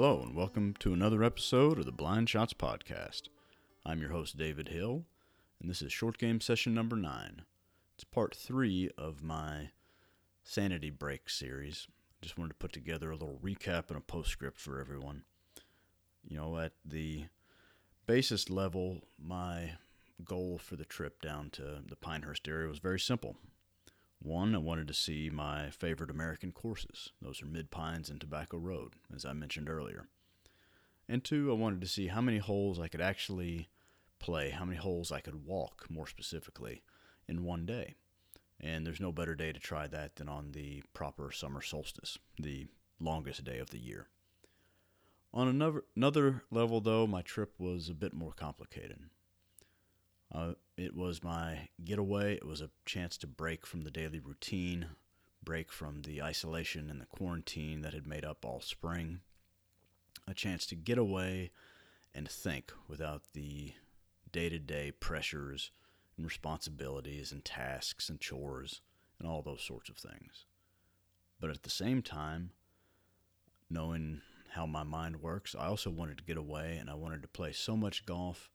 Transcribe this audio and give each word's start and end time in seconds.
Hello, 0.00 0.22
and 0.22 0.36
welcome 0.36 0.74
to 0.78 0.92
another 0.92 1.24
episode 1.24 1.76
of 1.76 1.84
the 1.84 1.90
Blind 1.90 2.30
Shots 2.30 2.52
Podcast. 2.52 3.22
I'm 3.84 4.00
your 4.00 4.10
host, 4.10 4.36
David 4.36 4.68
Hill, 4.68 5.02
and 5.60 5.68
this 5.68 5.82
is 5.82 5.92
short 5.92 6.18
game 6.18 6.40
session 6.40 6.72
number 6.72 6.94
nine. 6.94 7.42
It's 7.96 8.04
part 8.04 8.32
three 8.32 8.90
of 8.96 9.24
my 9.24 9.70
Sanity 10.44 10.90
Break 10.90 11.28
series. 11.28 11.88
Just 12.22 12.38
wanted 12.38 12.50
to 12.50 12.58
put 12.58 12.72
together 12.72 13.10
a 13.10 13.16
little 13.16 13.40
recap 13.42 13.88
and 13.88 13.96
a 13.96 14.00
postscript 14.00 14.60
for 14.60 14.78
everyone. 14.78 15.24
You 16.22 16.36
know, 16.36 16.58
at 16.58 16.74
the 16.84 17.24
basis 18.06 18.48
level, 18.48 19.00
my 19.20 19.72
goal 20.24 20.60
for 20.62 20.76
the 20.76 20.84
trip 20.84 21.20
down 21.20 21.50
to 21.54 21.80
the 21.84 21.96
Pinehurst 21.96 22.46
area 22.46 22.68
was 22.68 22.78
very 22.78 23.00
simple. 23.00 23.34
One, 24.20 24.54
I 24.54 24.58
wanted 24.58 24.88
to 24.88 24.94
see 24.94 25.30
my 25.30 25.70
favorite 25.70 26.10
American 26.10 26.52
courses. 26.52 27.12
Those 27.22 27.40
are 27.42 27.46
Mid 27.46 27.70
Pines 27.70 28.10
and 28.10 28.20
Tobacco 28.20 28.58
Road, 28.58 28.94
as 29.14 29.24
I 29.24 29.32
mentioned 29.32 29.70
earlier. 29.70 30.08
And 31.08 31.24
two, 31.24 31.50
I 31.50 31.54
wanted 31.54 31.80
to 31.80 31.86
see 31.86 32.08
how 32.08 32.20
many 32.20 32.38
holes 32.38 32.78
I 32.78 32.88
could 32.88 33.00
actually 33.00 33.68
play, 34.18 34.50
how 34.50 34.64
many 34.64 34.76
holes 34.76 35.12
I 35.12 35.20
could 35.20 35.46
walk, 35.46 35.86
more 35.88 36.06
specifically, 36.06 36.82
in 37.26 37.44
one 37.44 37.64
day. 37.64 37.94
And 38.60 38.84
there's 38.84 39.00
no 39.00 39.12
better 39.12 39.34
day 39.34 39.52
to 39.52 39.60
try 39.60 39.86
that 39.86 40.16
than 40.16 40.28
on 40.28 40.50
the 40.52 40.82
proper 40.92 41.30
summer 41.30 41.62
solstice, 41.62 42.18
the 42.38 42.66
longest 43.00 43.44
day 43.44 43.58
of 43.58 43.70
the 43.70 43.78
year. 43.78 44.08
On 45.32 45.46
another, 45.46 45.84
another 45.94 46.42
level, 46.50 46.80
though, 46.80 47.06
my 47.06 47.22
trip 47.22 47.54
was 47.58 47.88
a 47.88 47.94
bit 47.94 48.12
more 48.12 48.32
complicated. 48.32 48.98
Uh, 50.34 50.54
it 50.78 50.94
was 50.94 51.24
my 51.24 51.68
getaway. 51.84 52.36
It 52.36 52.46
was 52.46 52.60
a 52.60 52.70
chance 52.86 53.18
to 53.18 53.26
break 53.26 53.66
from 53.66 53.82
the 53.82 53.90
daily 53.90 54.20
routine, 54.20 54.86
break 55.42 55.72
from 55.72 56.02
the 56.02 56.22
isolation 56.22 56.88
and 56.88 57.00
the 57.00 57.06
quarantine 57.06 57.82
that 57.82 57.94
had 57.94 58.06
made 58.06 58.24
up 58.24 58.44
all 58.44 58.60
spring. 58.60 59.20
A 60.28 60.34
chance 60.34 60.66
to 60.66 60.76
get 60.76 60.96
away 60.96 61.50
and 62.14 62.28
think 62.28 62.72
without 62.86 63.22
the 63.34 63.72
day 64.30 64.48
to 64.48 64.58
day 64.60 64.92
pressures 64.92 65.72
and 66.16 66.24
responsibilities 66.24 67.32
and 67.32 67.44
tasks 67.44 68.08
and 68.08 68.20
chores 68.20 68.80
and 69.18 69.28
all 69.28 69.42
those 69.42 69.62
sorts 69.62 69.88
of 69.88 69.96
things. 69.96 70.46
But 71.40 71.50
at 71.50 71.64
the 71.64 71.70
same 71.70 72.02
time, 72.02 72.50
knowing 73.68 74.20
how 74.50 74.64
my 74.64 74.84
mind 74.84 75.22
works, 75.22 75.56
I 75.58 75.66
also 75.66 75.90
wanted 75.90 76.18
to 76.18 76.24
get 76.24 76.36
away 76.36 76.76
and 76.78 76.88
I 76.88 76.94
wanted 76.94 77.22
to 77.22 77.28
play 77.28 77.50
so 77.52 77.76
much 77.76 78.06
golf 78.06 78.48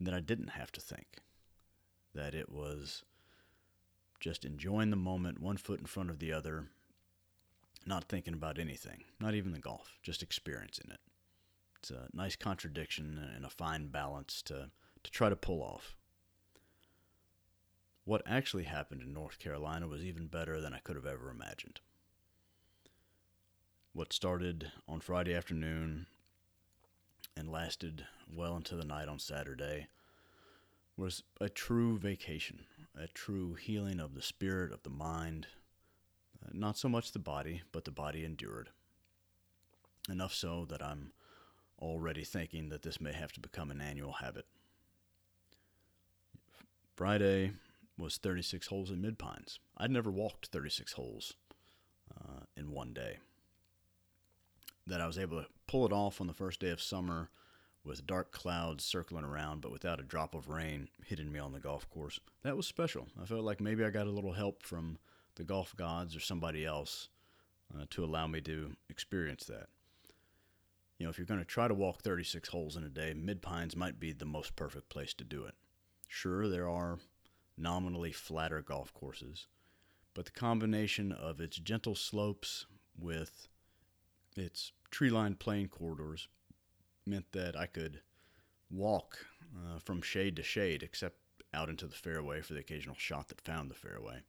that 0.00 0.12
I 0.12 0.20
didn't 0.20 0.48
have 0.48 0.70
to 0.72 0.80
think. 0.82 1.22
That 2.16 2.34
it 2.34 2.50
was 2.50 3.04
just 4.20 4.46
enjoying 4.46 4.88
the 4.88 4.96
moment, 4.96 5.38
one 5.38 5.58
foot 5.58 5.80
in 5.80 5.86
front 5.86 6.08
of 6.08 6.18
the 6.18 6.32
other, 6.32 6.64
not 7.84 8.04
thinking 8.04 8.32
about 8.32 8.58
anything, 8.58 9.04
not 9.20 9.34
even 9.34 9.52
the 9.52 9.58
golf, 9.58 9.98
just 10.02 10.22
experiencing 10.22 10.90
it. 10.90 11.00
It's 11.78 11.90
a 11.90 12.08
nice 12.14 12.34
contradiction 12.34 13.20
and 13.36 13.44
a 13.44 13.50
fine 13.50 13.88
balance 13.88 14.40
to, 14.46 14.70
to 15.02 15.10
try 15.10 15.28
to 15.28 15.36
pull 15.36 15.62
off. 15.62 15.94
What 18.06 18.22
actually 18.24 18.64
happened 18.64 19.02
in 19.02 19.12
North 19.12 19.38
Carolina 19.38 19.86
was 19.86 20.02
even 20.02 20.26
better 20.26 20.58
than 20.58 20.72
I 20.72 20.78
could 20.78 20.96
have 20.96 21.04
ever 21.04 21.28
imagined. 21.28 21.80
What 23.92 24.14
started 24.14 24.72
on 24.88 25.00
Friday 25.00 25.34
afternoon 25.34 26.06
and 27.36 27.52
lasted 27.52 28.06
well 28.34 28.56
into 28.56 28.74
the 28.74 28.86
night 28.86 29.08
on 29.08 29.18
Saturday 29.18 29.88
was 30.96 31.22
a 31.40 31.48
true 31.48 31.98
vacation, 31.98 32.64
a 32.98 33.06
true 33.08 33.54
healing 33.54 34.00
of 34.00 34.14
the 34.14 34.22
spirit, 34.22 34.72
of 34.72 34.82
the 34.82 34.90
mind. 34.90 35.46
Uh, 36.42 36.50
not 36.52 36.78
so 36.78 36.88
much 36.88 37.12
the 37.12 37.18
body, 37.18 37.62
but 37.72 37.84
the 37.84 37.90
body 37.90 38.24
endured. 38.24 38.70
Enough 40.08 40.32
so 40.32 40.64
that 40.68 40.82
I'm 40.82 41.12
already 41.80 42.24
thinking 42.24 42.70
that 42.70 42.82
this 42.82 43.00
may 43.00 43.12
have 43.12 43.32
to 43.32 43.40
become 43.40 43.70
an 43.70 43.80
annual 43.80 44.12
habit. 44.12 44.46
Friday 46.94 47.52
was 47.98 48.16
36 48.16 48.68
holes 48.68 48.90
in 48.90 49.02
Mid 49.02 49.18
Pines. 49.18 49.58
I'd 49.76 49.90
never 49.90 50.10
walked 50.10 50.46
36 50.46 50.94
holes 50.94 51.34
uh, 52.16 52.44
in 52.56 52.70
one 52.70 52.94
day 52.94 53.18
that 54.86 55.00
I 55.00 55.06
was 55.06 55.18
able 55.18 55.42
to 55.42 55.48
pull 55.66 55.84
it 55.84 55.92
off 55.92 56.20
on 56.20 56.26
the 56.26 56.32
first 56.32 56.60
day 56.60 56.70
of 56.70 56.80
summer 56.80 57.30
with 57.86 58.06
dark 58.06 58.32
clouds 58.32 58.84
circling 58.84 59.24
around, 59.24 59.60
but 59.60 59.70
without 59.70 60.00
a 60.00 60.04
drop 60.04 60.34
of 60.34 60.48
rain 60.48 60.88
hitting 61.04 61.30
me 61.30 61.38
on 61.38 61.52
the 61.52 61.60
golf 61.60 61.88
course. 61.88 62.18
That 62.42 62.56
was 62.56 62.66
special. 62.66 63.06
I 63.20 63.24
felt 63.24 63.44
like 63.44 63.60
maybe 63.60 63.84
I 63.84 63.90
got 63.90 64.06
a 64.06 64.10
little 64.10 64.32
help 64.32 64.62
from 64.62 64.98
the 65.36 65.44
golf 65.44 65.74
gods 65.76 66.16
or 66.16 66.20
somebody 66.20 66.64
else 66.64 67.08
uh, 67.74 67.84
to 67.90 68.04
allow 68.04 68.26
me 68.26 68.40
to 68.42 68.76
experience 68.90 69.44
that. 69.44 69.68
You 70.98 71.04
know, 71.04 71.10
if 71.10 71.18
you're 71.18 71.26
going 71.26 71.40
to 71.40 71.46
try 71.46 71.68
to 71.68 71.74
walk 71.74 72.02
36 72.02 72.48
holes 72.48 72.76
in 72.76 72.82
a 72.82 72.88
day, 72.88 73.14
Mid 73.14 73.42
Pines 73.42 73.76
might 73.76 74.00
be 74.00 74.12
the 74.12 74.24
most 74.24 74.56
perfect 74.56 74.88
place 74.88 75.14
to 75.14 75.24
do 75.24 75.44
it. 75.44 75.54
Sure, 76.08 76.48
there 76.48 76.68
are 76.68 76.98
nominally 77.58 78.12
flatter 78.12 78.62
golf 78.62 78.92
courses, 78.94 79.46
but 80.14 80.24
the 80.24 80.30
combination 80.30 81.12
of 81.12 81.40
its 81.40 81.58
gentle 81.58 81.94
slopes 81.94 82.66
with 82.98 83.48
its 84.36 84.72
tree 84.90 85.10
lined 85.10 85.38
playing 85.38 85.68
corridors 85.68 86.28
meant 87.06 87.32
that 87.32 87.56
I 87.56 87.66
could 87.66 88.00
walk 88.70 89.26
uh, 89.54 89.78
from 89.78 90.02
shade 90.02 90.36
to 90.36 90.42
shade, 90.42 90.82
except 90.82 91.16
out 91.54 91.68
into 91.68 91.86
the 91.86 91.94
fairway 91.94 92.40
for 92.40 92.54
the 92.54 92.60
occasional 92.60 92.96
shot 92.98 93.28
that 93.28 93.40
found 93.40 93.70
the 93.70 93.74
fairway. 93.74 94.22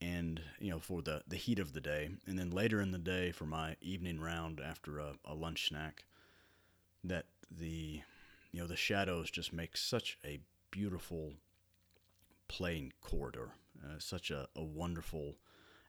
And, 0.00 0.40
you 0.58 0.70
know, 0.70 0.78
for 0.78 1.02
the, 1.02 1.22
the 1.28 1.36
heat 1.36 1.58
of 1.58 1.74
the 1.74 1.80
day. 1.80 2.08
And 2.26 2.38
then 2.38 2.50
later 2.50 2.80
in 2.80 2.90
the 2.90 2.98
day 2.98 3.32
for 3.32 3.44
my 3.44 3.76
evening 3.82 4.18
round 4.18 4.60
after 4.60 4.98
a, 4.98 5.12
a 5.24 5.34
lunch 5.34 5.68
snack, 5.68 6.04
that 7.04 7.26
the, 7.50 8.00
you 8.50 8.60
know, 8.60 8.66
the 8.66 8.76
shadows 8.76 9.30
just 9.30 9.52
make 9.52 9.76
such 9.76 10.18
a 10.24 10.40
beautiful 10.70 11.34
playing 12.48 12.92
corridor, 13.02 13.50
uh, 13.84 13.98
such 13.98 14.30
a, 14.30 14.48
a 14.56 14.64
wonderful 14.64 15.36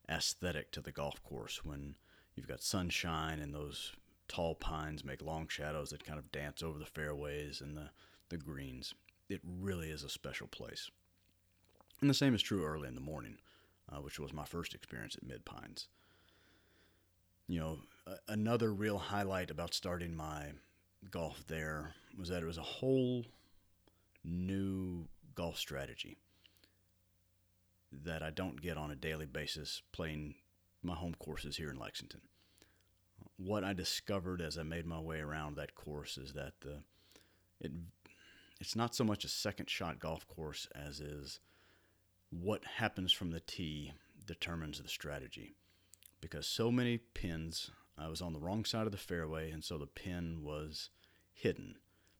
aesthetic 0.09 0.71
to 0.71 0.81
the 0.81 0.91
golf 0.91 1.23
course 1.23 1.63
when 1.63 1.95
You've 2.35 2.47
got 2.47 2.63
sunshine, 2.63 3.39
and 3.39 3.53
those 3.53 3.93
tall 4.31 4.55
pines 4.55 5.03
make 5.03 5.21
long 5.21 5.45
shadows 5.49 5.89
that 5.89 6.05
kind 6.05 6.17
of 6.17 6.31
dance 6.31 6.63
over 6.63 6.79
the 6.79 6.85
fairways 6.85 7.59
and 7.59 7.75
the, 7.75 7.89
the 8.29 8.37
greens. 8.37 8.93
It 9.27 9.41
really 9.43 9.89
is 9.89 10.03
a 10.03 10.09
special 10.09 10.47
place. 10.47 10.89
And 11.99 12.09
the 12.09 12.13
same 12.13 12.33
is 12.33 12.41
true 12.41 12.63
early 12.63 12.87
in 12.87 12.95
the 12.95 13.01
morning, 13.01 13.39
uh, 13.91 13.97
which 13.97 14.19
was 14.19 14.31
my 14.31 14.45
first 14.45 14.73
experience 14.73 15.17
at 15.17 15.27
Mid 15.27 15.43
Pines. 15.43 15.89
You 17.49 17.59
know, 17.59 17.79
another 18.29 18.73
real 18.73 18.97
highlight 18.97 19.51
about 19.51 19.73
starting 19.73 20.15
my 20.15 20.53
golf 21.09 21.43
there 21.47 21.93
was 22.17 22.29
that 22.29 22.41
it 22.41 22.45
was 22.45 22.57
a 22.57 22.61
whole 22.61 23.25
new 24.23 25.09
golf 25.35 25.57
strategy 25.57 26.17
that 27.91 28.23
I 28.23 28.29
don't 28.29 28.61
get 28.61 28.77
on 28.77 28.91
a 28.91 28.95
daily 28.95 29.25
basis 29.25 29.81
playing 29.91 30.35
my 30.81 30.95
home 30.95 31.15
courses 31.19 31.57
here 31.57 31.69
in 31.69 31.77
Lexington. 31.77 32.21
What 33.43 33.63
I 33.63 33.73
discovered 33.73 34.41
as 34.41 34.57
I 34.57 34.63
made 34.63 34.85
my 34.85 34.99
way 34.99 35.19
around 35.19 35.55
that 35.55 35.75
course 35.75 36.17
is 36.17 36.33
that 36.33 36.53
the 36.61 36.83
it 37.59 37.71
it's 38.59 38.75
not 38.75 38.93
so 38.93 39.03
much 39.03 39.25
a 39.25 39.29
second 39.29 39.69
shot 39.69 39.99
golf 39.99 40.27
course 40.27 40.67
as 40.75 40.99
is 40.99 41.39
what 42.29 42.63
happens 42.77 43.11
from 43.11 43.31
the 43.31 43.39
tee 43.39 43.93
determines 44.25 44.81
the 44.81 44.87
strategy. 44.87 45.55
Because 46.21 46.45
so 46.45 46.71
many 46.71 46.97
pins, 46.97 47.71
I 47.97 48.07
was 48.07 48.21
on 48.21 48.33
the 48.33 48.39
wrong 48.39 48.63
side 48.63 48.85
of 48.85 48.91
the 48.91 48.97
fairway, 48.97 49.51
and 49.51 49.63
so 49.63 49.77
the 49.77 49.87
pin 49.87 50.43
was 50.43 50.89
hidden. 51.33 51.75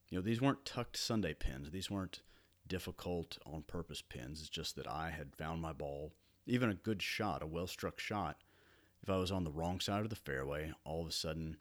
You 0.10 0.18
know, 0.18 0.24
these 0.24 0.42
weren't 0.42 0.66
tucked 0.66 0.98
Sunday 0.98 1.34
pins. 1.34 1.70
These 1.70 1.92
weren't 1.92 2.22
difficult 2.68 3.38
on 3.46 3.64
purpose 3.64 4.02
pins. 4.02 4.42
It's 4.42 4.50
just 4.50 4.76
that 4.76 4.88
I 4.88 5.12
had 5.12 5.36
found 5.36 5.62
my 5.62 5.74
ball, 5.74 6.14
even 6.46 6.70
a 6.70 6.74
good 6.74 7.02
shot, 7.02 7.42
a 7.42 7.48
well 7.48 7.68
struck 7.68 8.00
shot, 8.00 8.38
if 9.04 9.10
I 9.10 9.18
was 9.18 9.32
on 9.32 9.44
the 9.44 9.52
wrong 9.52 9.80
side 9.80 10.02
of 10.04 10.10
the 10.10 10.16
fairway, 10.16 10.74
all 10.86 11.02
of 11.02 11.08
a 11.08 11.12
sudden, 11.12 11.58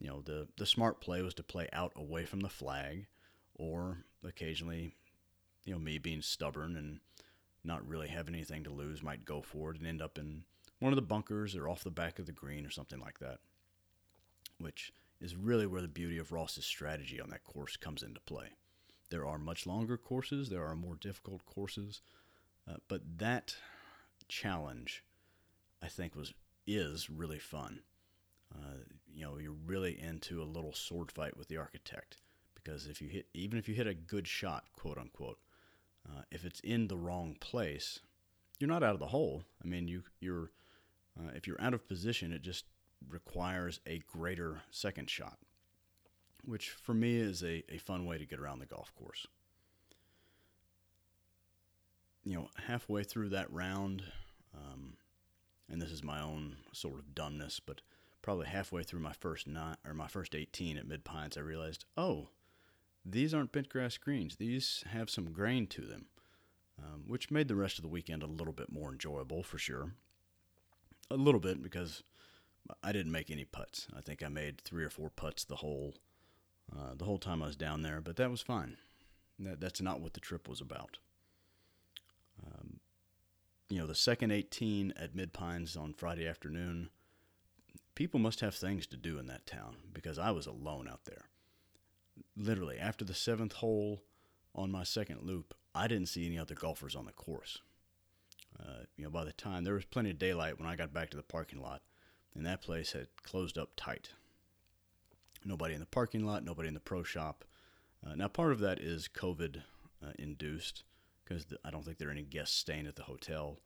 you 0.00 0.08
know, 0.08 0.22
the, 0.22 0.48
the 0.56 0.66
smart 0.66 1.00
play 1.00 1.22
was 1.22 1.34
to 1.34 1.42
play 1.42 1.68
out 1.72 1.92
away 1.96 2.24
from 2.24 2.40
the 2.40 2.48
flag, 2.48 3.06
or 3.54 4.04
occasionally, 4.24 4.94
you 5.64 5.72
know, 5.72 5.78
me 5.78 5.98
being 5.98 6.22
stubborn 6.22 6.76
and 6.76 7.00
not 7.64 7.86
really 7.86 8.08
having 8.08 8.34
anything 8.34 8.64
to 8.64 8.70
lose 8.70 9.02
might 9.02 9.24
go 9.24 9.42
for 9.42 9.70
it 9.70 9.78
and 9.78 9.86
end 9.86 10.00
up 10.00 10.16
in 10.16 10.44
one 10.78 10.92
of 10.92 10.96
the 10.96 11.02
bunkers 11.02 11.54
or 11.54 11.68
off 11.68 11.84
the 11.84 11.90
back 11.90 12.18
of 12.18 12.26
the 12.26 12.32
green 12.32 12.64
or 12.64 12.70
something 12.70 13.00
like 13.00 13.18
that, 13.18 13.38
which 14.58 14.92
is 15.20 15.36
really 15.36 15.66
where 15.66 15.82
the 15.82 15.88
beauty 15.88 16.18
of 16.18 16.32
Ross's 16.32 16.64
strategy 16.64 17.20
on 17.20 17.28
that 17.30 17.44
course 17.44 17.76
comes 17.76 18.02
into 18.02 18.20
play. 18.20 18.48
There 19.10 19.26
are 19.26 19.38
much 19.38 19.66
longer 19.66 19.98
courses, 19.98 20.48
there 20.48 20.64
are 20.64 20.76
more 20.76 20.94
difficult 20.94 21.44
courses, 21.44 22.00
uh, 22.68 22.76
but 22.88 23.02
that 23.18 23.56
challenge, 24.28 25.04
I 25.82 25.88
think, 25.88 26.14
was 26.14 26.32
is 26.66 27.10
really 27.10 27.38
fun. 27.38 27.80
Uh, 28.54 28.78
you 29.12 29.24
know, 29.24 29.38
you're 29.38 29.56
really 29.66 30.00
into 30.00 30.42
a 30.42 30.44
little 30.44 30.72
sword 30.72 31.10
fight 31.12 31.36
with 31.36 31.48
the 31.48 31.56
architect 31.56 32.16
because 32.54 32.86
if 32.86 33.00
you 33.00 33.08
hit, 33.08 33.26
even 33.34 33.58
if 33.58 33.68
you 33.68 33.74
hit 33.74 33.86
a 33.86 33.94
good 33.94 34.26
shot, 34.26 34.64
quote 34.72 34.98
unquote, 34.98 35.38
uh, 36.08 36.22
if 36.30 36.44
it's 36.44 36.60
in 36.60 36.88
the 36.88 36.96
wrong 36.96 37.36
place, 37.40 38.00
you're 38.58 38.68
not 38.68 38.82
out 38.82 38.94
of 38.94 39.00
the 39.00 39.06
hole. 39.06 39.42
I 39.62 39.68
mean, 39.68 39.88
you 39.88 40.02
you're 40.20 40.50
uh, 41.18 41.30
if 41.34 41.46
you're 41.46 41.60
out 41.60 41.74
of 41.74 41.88
position, 41.88 42.32
it 42.32 42.42
just 42.42 42.64
requires 43.08 43.80
a 43.86 44.02
greater 44.06 44.62
second 44.70 45.08
shot, 45.08 45.38
which 46.44 46.70
for 46.70 46.94
me 46.94 47.16
is 47.16 47.42
a, 47.42 47.64
a 47.72 47.78
fun 47.78 48.04
way 48.06 48.18
to 48.18 48.26
get 48.26 48.38
around 48.38 48.58
the 48.58 48.66
golf 48.66 48.92
course. 48.94 49.26
You 52.24 52.34
know, 52.34 52.48
halfway 52.66 53.02
through 53.02 53.30
that 53.30 53.50
round, 53.50 54.02
um, 54.54 54.94
and 55.70 55.80
this 55.80 55.90
is 55.90 56.02
my 56.02 56.20
own 56.20 56.56
sort 56.72 56.98
of 56.98 57.14
dumbness, 57.14 57.60
but 57.60 57.80
probably 58.22 58.46
halfway 58.46 58.82
through 58.82 59.00
my 59.00 59.12
first 59.12 59.46
nine 59.46 59.76
or 59.86 59.94
my 59.94 60.08
first 60.08 60.34
18 60.34 60.76
at 60.76 60.86
Mid 60.86 61.04
Pines, 61.04 61.36
I 61.36 61.40
realized, 61.40 61.84
oh, 61.96 62.28
these 63.04 63.32
aren't 63.32 63.52
bent 63.52 63.68
grass 63.68 63.96
greens. 63.96 64.36
These 64.36 64.84
have 64.90 65.08
some 65.08 65.32
grain 65.32 65.66
to 65.68 65.82
them, 65.82 66.06
um, 66.78 67.04
which 67.06 67.30
made 67.30 67.48
the 67.48 67.56
rest 67.56 67.78
of 67.78 67.82
the 67.82 67.88
weekend 67.88 68.22
a 68.22 68.26
little 68.26 68.52
bit 68.52 68.70
more 68.70 68.90
enjoyable 68.90 69.42
for 69.42 69.58
sure. 69.58 69.92
A 71.10 71.16
little 71.16 71.40
bit 71.40 71.62
because 71.62 72.02
I 72.82 72.92
didn't 72.92 73.12
make 73.12 73.30
any 73.30 73.44
putts. 73.44 73.86
I 73.96 74.00
think 74.00 74.22
I 74.22 74.28
made 74.28 74.60
three 74.60 74.84
or 74.84 74.90
four 74.90 75.10
putts 75.10 75.44
the 75.44 75.56
whole 75.56 75.94
uh, 76.72 76.94
the 76.96 77.04
whole 77.04 77.18
time 77.18 77.42
I 77.42 77.46
was 77.46 77.56
down 77.56 77.82
there, 77.82 78.00
but 78.00 78.14
that 78.16 78.30
was 78.30 78.42
fine. 78.42 78.76
That, 79.40 79.60
that's 79.60 79.80
not 79.80 80.00
what 80.00 80.12
the 80.12 80.20
trip 80.20 80.48
was 80.48 80.60
about. 80.60 80.98
You 83.70 83.78
know, 83.78 83.86
the 83.86 83.94
second 83.94 84.32
18 84.32 84.94
at 84.96 85.14
Mid 85.14 85.32
Pines 85.32 85.76
on 85.76 85.94
Friday 85.94 86.26
afternoon, 86.26 86.90
people 87.94 88.18
must 88.18 88.40
have 88.40 88.56
things 88.56 88.84
to 88.88 88.96
do 88.96 89.16
in 89.16 89.28
that 89.28 89.46
town 89.46 89.76
because 89.94 90.18
I 90.18 90.32
was 90.32 90.46
alone 90.46 90.88
out 90.88 91.04
there. 91.04 91.26
Literally, 92.36 92.78
after 92.78 93.04
the 93.04 93.14
seventh 93.14 93.52
hole 93.54 94.02
on 94.56 94.72
my 94.72 94.82
second 94.82 95.22
loop, 95.22 95.54
I 95.72 95.86
didn't 95.86 96.08
see 96.08 96.26
any 96.26 96.36
other 96.36 96.56
golfers 96.56 96.96
on 96.96 97.06
the 97.06 97.12
course. 97.12 97.60
Uh, 98.58 98.82
you 98.96 99.04
know, 99.04 99.10
by 99.10 99.24
the 99.24 99.32
time 99.32 99.62
there 99.62 99.74
was 99.74 99.84
plenty 99.84 100.10
of 100.10 100.18
daylight 100.18 100.58
when 100.58 100.68
I 100.68 100.74
got 100.74 100.92
back 100.92 101.10
to 101.10 101.16
the 101.16 101.22
parking 101.22 101.62
lot, 101.62 101.80
and 102.34 102.44
that 102.44 102.62
place 102.62 102.90
had 102.90 103.06
closed 103.22 103.56
up 103.56 103.70
tight. 103.76 104.10
Nobody 105.44 105.74
in 105.74 105.80
the 105.80 105.86
parking 105.86 106.26
lot, 106.26 106.44
nobody 106.44 106.66
in 106.66 106.74
the 106.74 106.80
pro 106.80 107.04
shop. 107.04 107.44
Uh, 108.04 108.16
now, 108.16 108.26
part 108.26 108.50
of 108.50 108.58
that 108.58 108.80
is 108.80 109.08
COVID 109.14 109.62
uh, 110.04 110.10
induced 110.18 110.82
because 111.30 111.46
I 111.64 111.70
don't 111.70 111.84
think 111.84 111.98
there 111.98 112.08
are 112.08 112.12
any 112.12 112.24
guests 112.24 112.56
staying 112.56 112.88
at 112.88 112.96
the 112.96 113.04
hotel 113.04 113.60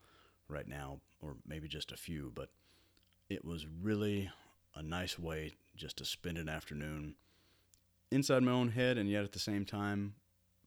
right 0.49 0.69
now, 0.69 1.01
or 1.23 1.37
maybe 1.47 1.67
just 1.67 1.93
a 1.93 1.97
few, 1.97 2.31
but 2.35 2.51
it 3.31 3.43
was 3.43 3.67
really 3.67 4.31
a 4.75 4.83
nice 4.83 5.19
way 5.19 5.55
just 5.75 5.97
to 5.99 6.05
spend 6.05 6.37
an 6.37 6.49
afternoon 6.49 7.15
inside 8.11 8.43
my 8.43 8.53
own 8.53 8.73
head 8.73 8.99
and 8.99 9.09
yet 9.09 9.25
at 9.25 9.33
the 9.33 9.39
same 9.39 9.65
time 9.65 10.15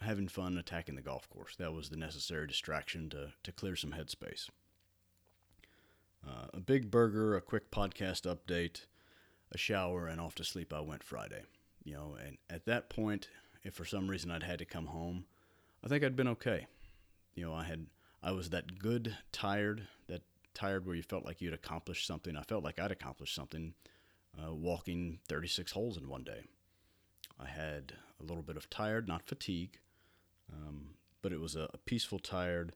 having 0.02 0.28
fun 0.28 0.58
attacking 0.58 0.96
the 0.96 1.02
golf 1.04 1.30
course. 1.30 1.56
That 1.58 1.72
was 1.72 1.90
the 1.90 1.98
necessary 1.98 2.48
distraction 2.48 3.10
to, 3.12 3.30
to 3.44 3.52
clear 3.52 3.76
some 3.76 3.92
headspace. 3.92 4.50
Uh, 6.28 6.48
a 6.52 6.60
big 6.60 6.90
burger, 6.90 7.36
a 7.36 7.42
quick 7.42 7.70
podcast 7.70 8.24
update, 8.24 8.86
a 9.52 9.58
shower, 9.58 10.08
and 10.08 10.20
off 10.20 10.34
to 10.36 10.44
sleep 10.44 10.74
I 10.74 10.82
went 10.82 11.04
Friday. 11.04 11.44
You 11.84 11.94
know, 11.94 12.18
and 12.26 12.38
at 12.50 12.66
that 12.66 12.90
point, 12.90 13.30
if 13.64 13.76
for 13.76 13.86
some 13.86 14.08
reason 14.08 14.32
I'd 14.32 14.44
had 14.44 14.60
to 14.60 14.66
come 14.66 14.88
home, 14.88 15.26
I 15.84 15.88
think 15.88 16.04
I'd 16.04 16.16
been 16.16 16.28
okay. 16.30 16.66
You 17.38 17.46
know, 17.46 17.54
I 17.54 17.66
had 17.66 17.86
I 18.24 18.32
was 18.32 18.50
that 18.50 18.80
good 18.80 19.16
tired, 19.32 19.88
that 20.08 20.24
tired 20.56 20.88
where 20.88 20.96
you 20.96 21.04
felt 21.04 21.24
like 21.24 21.40
you'd 21.40 21.54
accomplished 21.54 22.08
something. 22.08 22.36
I 22.36 22.42
felt 22.42 22.64
like 22.64 22.80
I'd 22.80 22.92
accomplished 22.92 23.36
something 23.36 23.76
uh, 24.36 24.54
walking 24.56 25.20
36 25.30 25.72
holes 25.72 25.98
in 25.98 26.10
one 26.10 26.24
day. 26.24 26.42
I 27.40 27.46
had 27.46 27.94
a 28.20 28.24
little 28.24 28.42
bit 28.42 28.58
of 28.58 28.72
tired, 28.72 29.08
not 29.08 29.28
fatigue, 29.28 29.78
um, 30.52 30.96
but 31.22 31.32
it 31.32 31.40
was 31.40 31.56
a, 31.56 31.70
a 31.76 31.78
peaceful 31.78 32.18
tired 32.18 32.74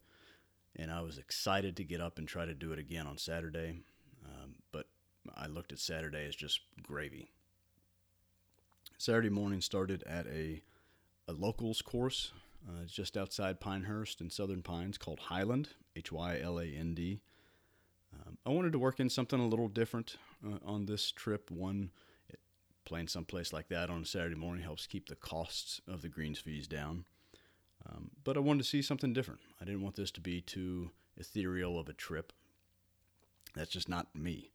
and 0.76 0.92
I 0.92 1.02
was 1.02 1.18
excited 1.18 1.76
to 1.78 1.84
get 1.84 2.00
up 2.00 2.20
and 2.20 2.28
try 2.28 2.46
to 2.46 2.54
do 2.54 2.72
it 2.72 2.78
again 2.78 3.08
on 3.08 3.18
Saturday. 3.18 3.80
Um, 4.24 4.54
but 4.72 4.86
I 5.36 5.48
looked 5.48 5.72
at 5.72 5.80
Saturday 5.80 6.28
as 6.28 6.36
just 6.36 6.60
gravy. 6.84 7.32
Saturday 9.00 9.30
morning 9.30 9.60
started 9.60 10.04
at 10.04 10.28
a, 10.28 10.62
a 11.28 11.34
locals 11.34 11.82
course 11.82 12.32
uh, 12.68 12.86
just 12.86 13.18
outside 13.18 13.60
Pinehurst 13.60 14.22
in 14.22 14.30
Southern 14.30 14.62
Pines 14.62 14.98
called 14.98 15.20
Hyland, 15.20 15.70
H 15.96 16.12
Y 16.12 16.40
L 16.42 16.60
A 16.60 16.66
N 16.66 16.94
D. 16.94 17.22
Um, 18.14 18.38
I 18.46 18.50
wanted 18.50 18.74
to 18.74 18.80
work 18.80 19.00
in 19.00 19.10
something 19.10 19.40
a 19.40 19.48
little 19.48 19.70
different 19.70 20.18
uh, 20.46 20.58
on 20.66 20.86
this 20.86 21.12
trip. 21.12 21.50
One, 21.50 21.92
playing 22.86 23.08
someplace 23.08 23.54
like 23.54 23.70
that 23.70 23.90
on 23.90 24.02
a 24.02 24.06
Saturday 24.06 24.36
morning 24.36 24.64
helps 24.64 24.88
keep 24.88 25.08
the 25.08 25.16
costs 25.16 25.82
of 25.88 26.02
the 26.02 26.10
greens 26.10 26.40
fees 26.40 26.68
down. 26.68 27.06
Um, 27.90 28.12
but 28.24 28.38
I 28.38 28.42
wanted 28.42 28.64
to 28.64 28.70
see 28.70 28.82
something 28.82 29.14
different. 29.14 29.40
I 29.60 29.66
didn't 29.66 29.82
want 29.82 29.96
this 29.96 30.12
to 30.12 30.22
be 30.22 30.42
too 30.42 30.92
ethereal 31.18 31.80
of 31.80 31.90
a 31.90 31.94
trip. 31.94 32.34
That's 33.56 33.72
just 33.72 33.90
not 33.90 34.16
me. 34.16 34.52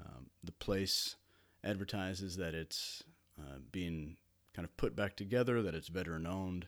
Um, 0.00 0.26
the 0.42 0.52
place 0.52 1.16
advertises 1.64 2.36
that 2.36 2.54
it's 2.54 3.02
uh, 3.38 3.58
being 3.72 4.16
kind 4.54 4.64
of 4.64 4.76
put 4.76 4.96
back 4.96 5.16
together, 5.16 5.62
that 5.62 5.74
it's 5.74 5.88
veteran 5.88 6.26
owned, 6.26 6.66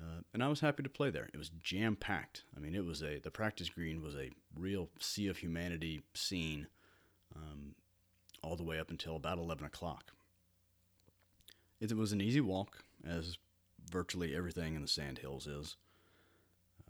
uh, 0.00 0.20
and 0.34 0.42
I 0.42 0.48
was 0.48 0.60
happy 0.60 0.82
to 0.82 0.88
play 0.88 1.10
there. 1.10 1.28
It 1.32 1.38
was 1.38 1.50
jam 1.62 1.96
packed. 1.96 2.44
I 2.56 2.60
mean, 2.60 2.74
it 2.74 2.84
was 2.84 3.02
a 3.02 3.18
the 3.18 3.30
practice 3.30 3.70
green 3.70 4.02
was 4.02 4.14
a 4.14 4.30
real 4.54 4.90
sea 5.00 5.28
of 5.28 5.38
humanity 5.38 6.02
scene, 6.14 6.66
um, 7.34 7.74
all 8.42 8.56
the 8.56 8.64
way 8.64 8.78
up 8.78 8.90
until 8.90 9.16
about 9.16 9.38
eleven 9.38 9.66
o'clock. 9.66 10.12
It 11.80 11.96
was 11.96 12.12
an 12.12 12.20
easy 12.20 12.40
walk, 12.40 12.84
as 13.06 13.38
virtually 13.90 14.34
everything 14.34 14.74
in 14.74 14.82
the 14.82 14.88
Sandhills 14.88 15.46
is. 15.46 15.76